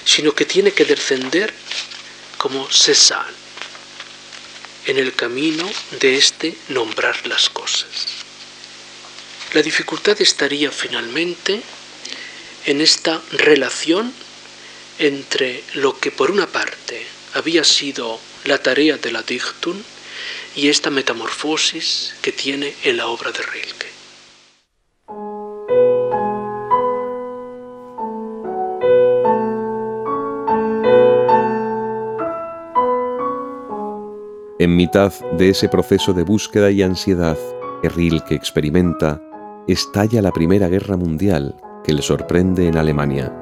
sino 0.06 0.34
que 0.34 0.46
tiene 0.46 0.72
que 0.72 0.86
descender 0.86 1.54
como 2.38 2.68
Cézanne 2.72 3.38
en 4.86 4.98
el 4.98 5.14
camino 5.14 5.70
de 6.00 6.18
este 6.18 6.58
nombrar 6.70 7.28
las 7.28 7.50
cosas. 7.50 7.90
La 9.54 9.62
dificultad 9.62 10.20
estaría 10.20 10.72
finalmente 10.72 11.62
en 12.66 12.82
esta 12.82 13.22
relación 13.32 14.14
entre 14.98 15.64
lo 15.76 15.98
que 15.98 16.12
por 16.12 16.32
una 16.32 16.48
parte 16.48 17.06
había 17.34 17.64
sido 17.64 18.20
la 18.46 18.58
tarea 18.58 18.98
de 18.98 19.12
la 19.12 19.22
Dichtung 19.22 19.82
y 20.56 20.68
esta 20.68 20.90
metamorfosis 20.90 22.16
que 22.22 22.32
tiene 22.32 22.74
en 22.84 22.98
la 22.98 23.08
obra 23.08 23.32
de 23.32 23.40
Rilke. 23.40 23.88
En 34.60 34.76
mitad 34.76 35.14
de 35.38 35.52
ese 35.52 35.70
proceso 35.70 36.12
de 36.12 36.24
búsqueda 36.24 36.70
y 36.70 36.82
ansiedad 36.82 37.38
que 37.82 37.88
Rilke 37.88 38.36
experimenta, 38.36 39.22
estalla 39.70 40.22
la 40.22 40.34
Primera 40.34 40.68
Guerra 40.68 40.98
Mundial 40.98 41.56
que 41.84 41.94
le 41.94 42.02
sorprende 42.02 42.68
en 42.68 42.78
Alemania. 42.78 43.34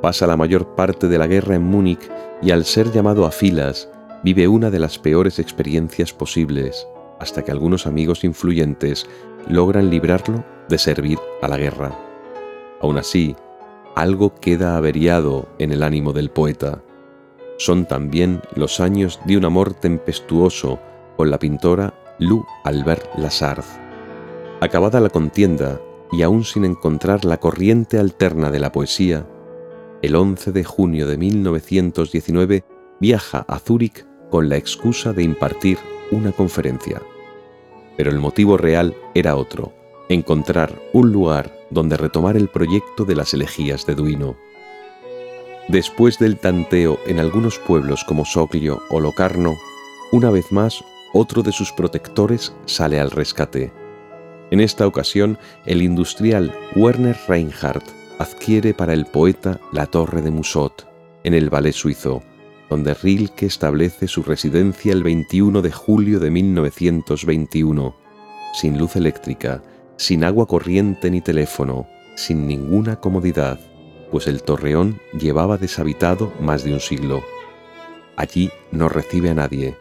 Pasa 0.00 0.26
la 0.26 0.36
mayor 0.36 0.74
parte 0.74 1.08
de 1.08 1.18
la 1.18 1.26
guerra 1.26 1.54
en 1.54 1.62
Múnich 1.62 2.10
y 2.40 2.50
al 2.50 2.64
ser 2.64 2.90
llamado 2.92 3.24
a 3.26 3.30
filas, 3.30 3.88
vive 4.24 4.48
una 4.48 4.70
de 4.70 4.78
las 4.78 4.98
peores 4.98 5.38
experiencias 5.38 6.12
posibles, 6.12 6.86
hasta 7.20 7.42
que 7.42 7.52
algunos 7.52 7.86
amigos 7.86 8.24
influyentes 8.24 9.06
logran 9.48 9.90
librarlo 9.90 10.44
de 10.68 10.78
servir 10.78 11.18
a 11.40 11.48
la 11.48 11.58
guerra. 11.58 11.96
Aún 12.80 12.98
así, 12.98 13.36
algo 13.94 14.34
queda 14.34 14.76
averiado 14.76 15.48
en 15.58 15.72
el 15.72 15.82
ánimo 15.82 16.12
del 16.12 16.30
poeta 16.30 16.82
son 17.62 17.86
también 17.86 18.42
los 18.56 18.80
años 18.80 19.20
de 19.24 19.36
un 19.36 19.44
amor 19.44 19.74
tempestuoso 19.74 20.80
con 21.16 21.30
la 21.30 21.38
pintora 21.38 21.94
Lou 22.18 22.44
Albert 22.64 23.16
Lazard. 23.16 23.64
Acabada 24.60 24.98
la 24.98 25.10
contienda 25.10 25.80
y 26.12 26.22
aún 26.22 26.44
sin 26.44 26.64
encontrar 26.64 27.24
la 27.24 27.38
corriente 27.38 27.98
alterna 27.98 28.50
de 28.50 28.60
la 28.60 28.70
poesía, 28.70 29.26
el 30.02 30.14
11 30.14 30.52
de 30.52 30.62
junio 30.62 31.06
de 31.06 31.16
1919 31.16 32.64
viaja 33.00 33.44
a 33.48 33.58
Zúrich 33.58 34.04
con 34.30 34.48
la 34.48 34.56
excusa 34.56 35.12
de 35.12 35.22
impartir 35.22 35.78
una 36.10 36.32
conferencia. 36.32 37.02
Pero 37.96 38.10
el 38.10 38.18
motivo 38.18 38.56
real 38.56 38.94
era 39.14 39.36
otro, 39.36 39.72
encontrar 40.08 40.80
un 40.92 41.12
lugar 41.12 41.52
donde 41.70 41.96
retomar 41.96 42.36
el 42.36 42.48
proyecto 42.48 43.04
de 43.04 43.14
las 43.14 43.32
elegías 43.32 43.86
de 43.86 43.94
Duino. 43.94 44.36
Después 45.68 46.18
del 46.18 46.38
tanteo 46.38 46.98
en 47.06 47.18
algunos 47.20 47.58
pueblos 47.58 48.04
como 48.04 48.24
Soclio 48.24 48.82
o 48.90 49.00
Locarno, 49.00 49.54
una 50.10 50.30
vez 50.30 50.52
más 50.52 50.84
otro 51.14 51.42
de 51.42 51.52
sus 51.52 51.72
protectores 51.72 52.54
sale 52.66 52.98
al 52.98 53.10
rescate. 53.10 53.81
En 54.52 54.60
esta 54.60 54.86
ocasión, 54.86 55.38
el 55.64 55.80
industrial 55.80 56.54
Werner 56.76 57.16
Reinhardt 57.26 57.86
adquiere 58.18 58.74
para 58.74 58.92
el 58.92 59.06
poeta 59.06 59.58
la 59.72 59.86
torre 59.86 60.20
de 60.20 60.30
Musot, 60.30 60.86
en 61.24 61.32
el 61.32 61.48
Valais 61.48 61.74
suizo, 61.74 62.22
donde 62.68 62.92
Rilke 62.92 63.46
establece 63.46 64.08
su 64.08 64.22
residencia 64.22 64.92
el 64.92 65.02
21 65.04 65.62
de 65.62 65.72
julio 65.72 66.20
de 66.20 66.30
1921, 66.30 67.96
sin 68.52 68.76
luz 68.76 68.94
eléctrica, 68.94 69.62
sin 69.96 70.22
agua 70.22 70.46
corriente 70.46 71.10
ni 71.10 71.22
teléfono, 71.22 71.86
sin 72.14 72.46
ninguna 72.46 72.96
comodidad, 72.96 73.58
pues 74.10 74.26
el 74.26 74.42
torreón 74.42 75.00
llevaba 75.18 75.56
deshabitado 75.56 76.30
más 76.42 76.62
de 76.62 76.74
un 76.74 76.80
siglo. 76.80 77.22
Allí 78.16 78.50
no 78.70 78.90
recibe 78.90 79.30
a 79.30 79.34
nadie. 79.34 79.78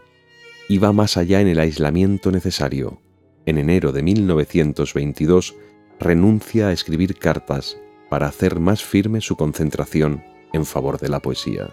Iba 0.69 0.93
más 0.93 1.17
allá 1.17 1.41
en 1.41 1.49
el 1.49 1.59
aislamiento 1.59 2.31
necesario. 2.31 3.01
En 3.45 3.57
enero 3.57 3.91
de 3.91 4.03
1922 4.03 5.55
renuncia 5.99 6.67
a 6.67 6.71
escribir 6.71 7.15
cartas 7.15 7.77
para 8.09 8.27
hacer 8.27 8.59
más 8.59 8.83
firme 8.83 9.21
su 9.21 9.35
concentración 9.35 10.23
en 10.53 10.65
favor 10.65 10.99
de 10.99 11.09
la 11.09 11.21
poesía. 11.21 11.69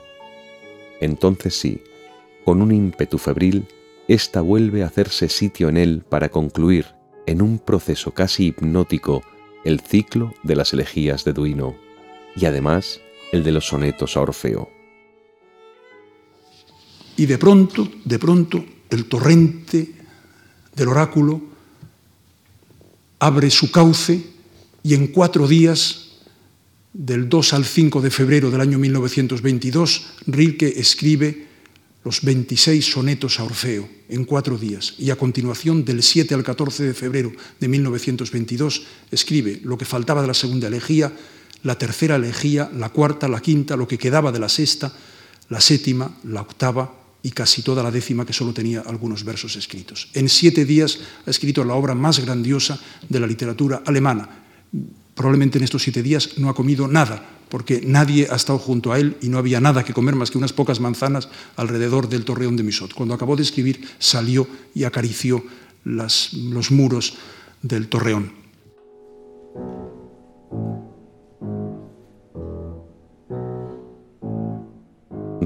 Entonces 1.01 1.55
sí, 1.55 1.83
con 2.45 2.63
un 2.63 2.73
ímpetu 2.73 3.19
febril, 3.19 3.67
ésta 4.07 4.41
vuelve 4.41 4.83
a 4.83 4.87
hacerse 4.87 5.29
sitio 5.29 5.69
en 5.69 5.77
él 5.77 6.05
para 6.09 6.31
concluir, 6.31 6.87
en 7.27 7.43
un 7.43 7.59
proceso 7.59 8.13
casi 8.13 8.47
hipnótico, 8.47 9.23
el 9.65 9.81
ciclo 9.81 10.33
de 10.43 10.57
las 10.57 10.73
elegías 10.73 11.25
de 11.25 11.33
Duino 11.35 11.77
y 12.35 12.47
además 12.47 13.01
el 13.33 13.45
de 13.45 13.53
los 13.53 13.67
sonetos 13.67 14.17
a 14.17 14.23
Orfeo. 14.23 14.71
Y 17.17 17.27
de 17.27 17.37
pronto, 17.37 17.89
de 18.05 18.19
pronto, 18.19 18.65
el 18.89 19.07
torrente 19.07 19.93
del 20.75 20.89
oráculo 20.89 21.43
abre 23.19 23.51
su 23.51 23.71
cauce 23.71 24.23
y 24.83 24.95
en 24.95 25.09
cuatro 25.09 25.49
días, 25.49 26.05
del 26.93 27.29
2 27.29 27.53
al 27.53 27.65
5 27.65 28.01
de 28.01 28.11
febrero 28.11 28.51
del 28.51 28.61
año 28.61 28.79
1922, 28.79 30.07
Rilke 30.27 30.81
escribe 30.81 31.47
los 32.05 32.23
26 32.23 32.85
sonetos 32.85 33.39
a 33.39 33.45
Orfeo 33.45 33.89
en 34.09 34.25
cuatro 34.25 34.57
días. 34.57 34.95
Y 34.99 35.11
a 35.11 35.17
continuación 35.17 35.85
del 35.85 36.03
7 36.03 36.35
al 36.35 36.43
14 36.43 36.85
de 36.85 36.95
febrero 36.95 37.33
de 37.61 37.69
1922 37.69 38.83
escribe 39.11 39.61
lo 39.63 39.77
que 39.77 39.85
faltaba 39.85 40.23
de 40.23 40.29
la 40.29 40.35
segunda 40.35 40.69
elegía, 40.69 41.13
la 41.63 41.77
tercera 41.77 42.17
elegía, 42.17 42.71
la 42.75 42.89
cuarta, 42.89 43.29
la 43.29 43.41
quinta, 43.41 43.77
lo 43.77 43.87
que 43.87 43.99
quedaba 43.99 44.33
de 44.33 44.39
la 44.39 44.49
sexta, 44.49 44.93
la 45.51 45.61
séptima, 45.61 46.17
la 46.25 46.43
octava 46.43 46.98
y 47.23 47.31
casi 47.31 47.63
toda 47.63 47.83
la 47.83 47.91
décima 47.91 48.25
que 48.25 48.33
solo 48.33 48.53
tenía 48.53 48.81
algunos 48.87 49.25
versos 49.25 49.57
escritos. 49.57 50.09
En 50.15 50.29
siete 50.29 50.65
días 50.65 50.99
ha 51.27 51.31
escrito 51.31 51.65
la 51.65 51.75
obra 51.75 51.95
más 51.95 52.21
grandiosa 52.21 52.79
de 53.09 53.21
la 53.21 53.27
literatura 53.27 53.83
alemana. 53.87 54.29
Probablemente 55.15 55.59
en 55.59 55.65
estos 55.65 55.83
siete 55.83 56.03
días 56.03 56.39
no 56.39 56.49
ha 56.49 56.55
comido 56.55 56.87
nada, 56.87 57.27
porque 57.49 57.83
nadie 57.85 58.29
ha 58.31 58.37
estado 58.37 58.59
junto 58.59 58.93
a 58.93 59.01
él 59.01 59.17
y 59.21 59.29
no 59.29 59.39
había 59.39 59.61
nada 59.61 59.85
que 59.85 59.95
comer 59.95 60.15
más 60.15 60.31
que 60.31 60.39
unas 60.39 60.53
pocas 60.53 60.81
manzanas 60.81 61.29
alrededor 61.57 62.09
del 62.09 62.25
torreón 62.25 62.57
de 62.57 62.63
Misot. 62.63 62.95
Cuando 62.95 63.15
acabó 63.15 63.35
de 63.35 63.43
escribir, 63.43 63.89
salió 63.99 64.47
y 64.75 64.85
acarició 64.85 65.45
los 65.85 66.71
muros 66.71 67.15
del 67.63 67.89
torreón. 67.89 68.48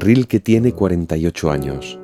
Rilke 0.02 0.40
tiene 0.40 0.72
48 0.72 1.52
años. 1.52 2.00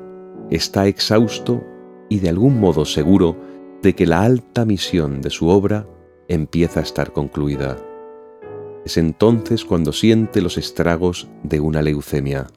Está 0.49 0.87
exhausto 0.87 1.61
y 2.07 2.19
de 2.19 2.29
algún 2.29 2.57
modo 2.57 2.85
seguro 2.85 3.35
de 3.81 3.93
que 3.93 4.05
la 4.05 4.21
alta 4.21 4.63
misión 4.63 5.19
de 5.19 5.29
su 5.29 5.49
obra 5.49 5.85
empieza 6.29 6.79
a 6.79 6.83
estar 6.83 7.11
concluida. 7.11 7.75
Es 8.85 8.95
entonces 8.95 9.65
cuando 9.65 9.91
siente 9.91 10.41
los 10.41 10.57
estragos 10.57 11.27
de 11.43 11.59
una 11.59 11.81
leucemia. 11.81 12.47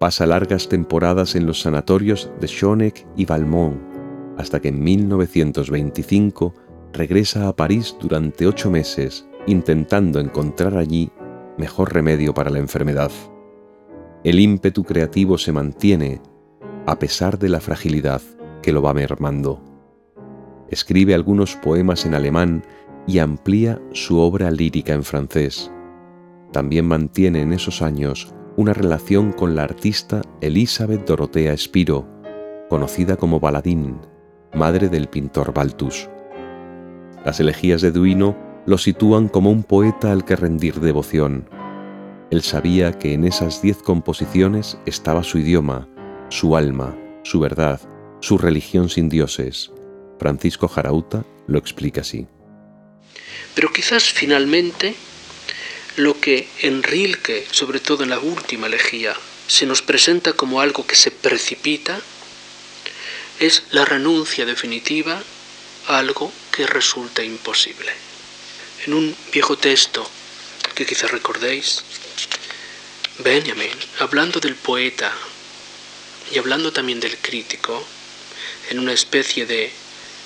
Pasa 0.00 0.26
largas 0.26 0.68
temporadas 0.68 1.36
en 1.36 1.46
los 1.46 1.60
sanatorios 1.60 2.28
de 2.40 2.48
Schoneck 2.48 3.06
y 3.16 3.26
Valmont, 3.26 3.80
hasta 4.38 4.60
que 4.60 4.70
en 4.70 4.82
1925 4.82 6.52
regresa 6.92 7.46
a 7.46 7.54
París 7.54 7.96
durante 8.00 8.48
ocho 8.48 8.72
meses, 8.72 9.24
intentando 9.46 10.18
encontrar 10.18 10.76
allí 10.76 11.12
mejor 11.58 11.94
remedio 11.94 12.34
para 12.34 12.50
la 12.50 12.58
enfermedad. 12.58 13.12
El 14.24 14.38
ímpetu 14.38 14.84
creativo 14.84 15.36
se 15.36 15.50
mantiene 15.50 16.20
a 16.86 16.98
pesar 17.00 17.40
de 17.40 17.48
la 17.48 17.60
fragilidad 17.60 18.22
que 18.62 18.72
lo 18.72 18.80
va 18.80 18.94
mermando. 18.94 19.60
Escribe 20.68 21.14
algunos 21.14 21.56
poemas 21.56 22.06
en 22.06 22.14
alemán 22.14 22.62
y 23.06 23.18
amplía 23.18 23.80
su 23.92 24.20
obra 24.20 24.52
lírica 24.52 24.92
en 24.92 25.02
francés. 25.02 25.72
También 26.52 26.86
mantiene 26.86 27.42
en 27.42 27.52
esos 27.52 27.82
años 27.82 28.32
una 28.56 28.72
relación 28.72 29.32
con 29.32 29.56
la 29.56 29.64
artista 29.64 30.22
Elizabeth 30.40 31.04
Dorotea 31.04 31.56
Spiro, 31.56 32.06
conocida 32.68 33.16
como 33.16 33.40
Baladín, 33.40 33.98
madre 34.54 34.88
del 34.88 35.08
pintor 35.08 35.52
Baltus. 35.52 36.08
Las 37.24 37.40
elegías 37.40 37.80
de 37.82 37.90
Duino 37.90 38.36
lo 38.66 38.78
sitúan 38.78 39.28
como 39.28 39.50
un 39.50 39.64
poeta 39.64 40.12
al 40.12 40.24
que 40.24 40.36
rendir 40.36 40.78
devoción, 40.78 41.48
él 42.32 42.42
sabía 42.42 42.98
que 42.98 43.12
en 43.12 43.26
esas 43.26 43.60
diez 43.60 43.76
composiciones 43.82 44.78
estaba 44.86 45.22
su 45.22 45.36
idioma, 45.36 45.86
su 46.30 46.56
alma, 46.56 46.96
su 47.24 47.40
verdad, 47.40 47.78
su 48.22 48.38
religión 48.38 48.88
sin 48.88 49.10
dioses. 49.10 49.70
Francisco 50.18 50.66
Jarauta 50.66 51.26
lo 51.46 51.58
explica 51.58 52.00
así. 52.00 52.26
Pero 53.54 53.70
quizás 53.70 54.04
finalmente 54.04 54.94
lo 55.96 56.18
que 56.18 56.48
en 56.62 56.82
Rilke, 56.82 57.44
sobre 57.50 57.80
todo 57.80 58.02
en 58.02 58.08
la 58.08 58.18
última 58.18 58.66
elegía, 58.66 59.14
se 59.46 59.66
nos 59.66 59.82
presenta 59.82 60.32
como 60.32 60.62
algo 60.62 60.86
que 60.86 60.96
se 60.96 61.10
precipita, 61.10 62.00
es 63.40 63.64
la 63.72 63.84
renuncia 63.84 64.46
definitiva 64.46 65.22
a 65.86 65.98
algo 65.98 66.32
que 66.50 66.66
resulta 66.66 67.22
imposible. 67.22 67.92
En 68.86 68.94
un 68.94 69.14
viejo 69.30 69.58
texto 69.58 70.08
que 70.74 70.86
quizás 70.86 71.10
recordéis, 71.10 71.82
Benjamin, 73.18 73.72
hablando 73.98 74.40
del 74.40 74.56
poeta 74.56 75.12
y 76.30 76.38
hablando 76.38 76.72
también 76.72 77.00
del 77.00 77.16
crítico, 77.18 77.86
en 78.70 78.78
una 78.78 78.92
especie 78.92 79.44
de 79.46 79.72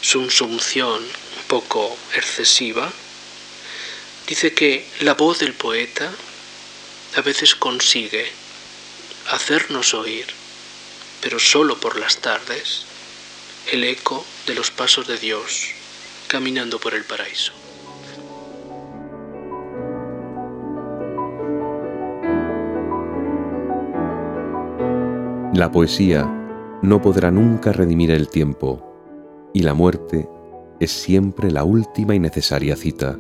sumsunción 0.01 1.03
un 1.03 1.43
poco 1.49 1.97
excesiva, 2.15 2.93
dice 4.27 4.55
que 4.55 4.87
la 5.01 5.15
voz 5.15 5.39
del 5.41 5.55
poeta 5.55 6.13
a 7.17 7.21
veces 7.23 7.55
consigue 7.55 8.31
hacernos 9.29 9.95
oír, 9.95 10.27
pero 11.21 11.39
solo 11.39 11.81
por 11.81 11.99
las 11.99 12.19
tardes, 12.19 12.83
el 13.73 13.85
eco 13.85 14.25
de 14.47 14.55
los 14.55 14.71
pasos 14.71 15.07
de 15.07 15.19
Dios 15.19 15.71
caminando 16.29 16.79
por 16.79 16.95
el 16.95 17.05
paraíso. 17.05 17.53
La 25.57 25.73
poesía 25.73 26.31
no 26.83 27.01
podrá 27.01 27.31
nunca 27.31 27.73
redimir 27.73 28.11
el 28.11 28.29
tiempo, 28.29 28.83
y 29.55 29.63
la 29.63 29.73
muerte 29.73 30.29
es 30.81 30.91
siempre 30.91 31.51
la 31.51 31.65
última 31.65 32.15
y 32.15 32.19
necesaria 32.19 32.77
cita. 32.77 33.19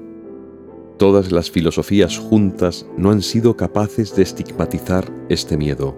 Todas 0.99 1.33
las 1.33 1.51
filosofías 1.51 2.19
juntas 2.19 2.85
no 2.99 3.11
han 3.11 3.23
sido 3.23 3.57
capaces 3.57 4.15
de 4.15 4.23
estigmatizar 4.23 5.11
este 5.31 5.57
miedo. 5.57 5.97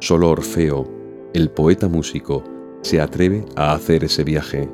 Solo 0.00 0.28
Orfeo, 0.28 0.86
el 1.32 1.48
poeta 1.50 1.88
músico, 1.88 2.44
se 2.82 3.00
atreve 3.00 3.46
a 3.56 3.72
hacer 3.72 4.04
ese 4.04 4.24
viaje, 4.24 4.68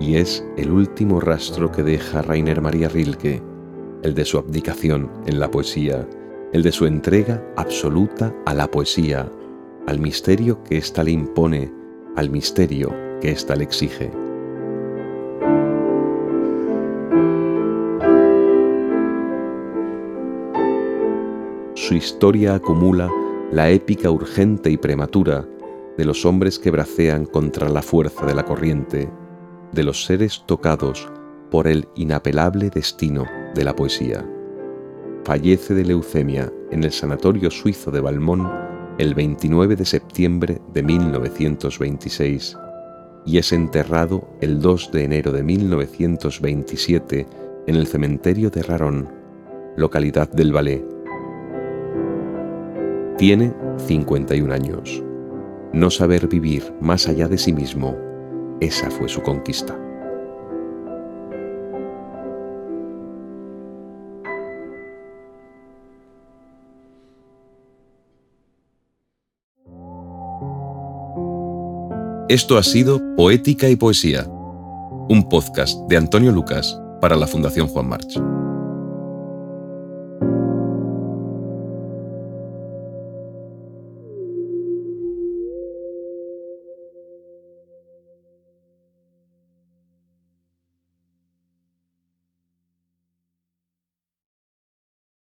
y 0.00 0.16
es 0.16 0.44
el 0.56 0.72
último 0.72 1.20
rastro 1.20 1.70
que 1.70 1.84
deja 1.84 2.22
Rainer 2.22 2.60
Maria 2.60 2.88
Rilke, 2.88 3.40
el 4.02 4.16
de 4.16 4.24
su 4.24 4.36
abdicación 4.36 5.12
en 5.26 5.38
la 5.38 5.48
poesía, 5.48 6.08
el 6.52 6.64
de 6.64 6.72
su 6.72 6.86
entrega 6.86 7.40
absoluta 7.56 8.34
a 8.46 8.52
la 8.52 8.68
poesía, 8.68 9.30
al 9.86 10.00
misterio 10.00 10.62
que 10.64 10.78
ésta 10.78 11.04
le 11.04 11.12
impone, 11.12 11.72
al 12.16 12.28
misterio 12.28 12.92
que 13.20 13.30
ésta 13.30 13.54
le 13.54 13.62
exige. 13.62 14.10
Su 21.74 21.94
historia 21.94 22.56
acumula 22.56 23.08
la 23.52 23.70
épica 23.70 24.10
urgente 24.10 24.70
y 24.70 24.76
prematura 24.76 25.46
de 25.96 26.04
los 26.04 26.26
hombres 26.26 26.58
que 26.58 26.72
bracean 26.72 27.24
contra 27.24 27.68
la 27.68 27.80
fuerza 27.80 28.26
de 28.26 28.34
la 28.34 28.44
corriente, 28.44 29.08
de 29.72 29.84
los 29.84 30.04
seres 30.04 30.42
tocados 30.46 31.08
por 31.50 31.68
el 31.68 31.86
inapelable 31.94 32.70
destino 32.70 33.24
de 33.54 33.64
la 33.64 33.76
poesía. 33.76 34.28
fallece 35.24 35.74
de 35.74 35.84
leucemia 35.84 36.52
en 36.70 36.84
el 36.84 36.92
sanatorio 36.92 37.50
suizo 37.50 37.90
de 37.90 38.00
Balmont 38.00 38.65
el 38.98 39.14
29 39.14 39.76
de 39.76 39.84
septiembre 39.84 40.60
de 40.72 40.82
1926 40.82 42.56
y 43.26 43.38
es 43.38 43.52
enterrado 43.52 44.28
el 44.40 44.60
2 44.60 44.92
de 44.92 45.04
enero 45.04 45.32
de 45.32 45.42
1927 45.42 47.26
en 47.66 47.74
el 47.74 47.86
cementerio 47.86 48.50
de 48.50 48.62
Rarón, 48.62 49.08
localidad 49.76 50.30
del 50.30 50.52
Valais. 50.52 50.82
Tiene 53.18 53.52
51 53.78 54.52
años. 54.52 55.02
No 55.72 55.90
saber 55.90 56.28
vivir 56.28 56.72
más 56.80 57.08
allá 57.08 57.28
de 57.28 57.38
sí 57.38 57.52
mismo, 57.52 57.96
esa 58.60 58.90
fue 58.90 59.08
su 59.08 59.20
conquista. 59.22 59.85
Esto 72.36 72.58
ha 72.58 72.62
sido 72.62 73.00
Poética 73.16 73.66
y 73.70 73.76
Poesía, 73.76 74.26
un 74.28 75.26
podcast 75.26 75.74
de 75.88 75.96
Antonio 75.96 76.30
Lucas 76.30 76.78
para 77.00 77.16
la 77.16 77.26
Fundación 77.26 77.66
Juan 77.66 77.88
March. 77.88 78.20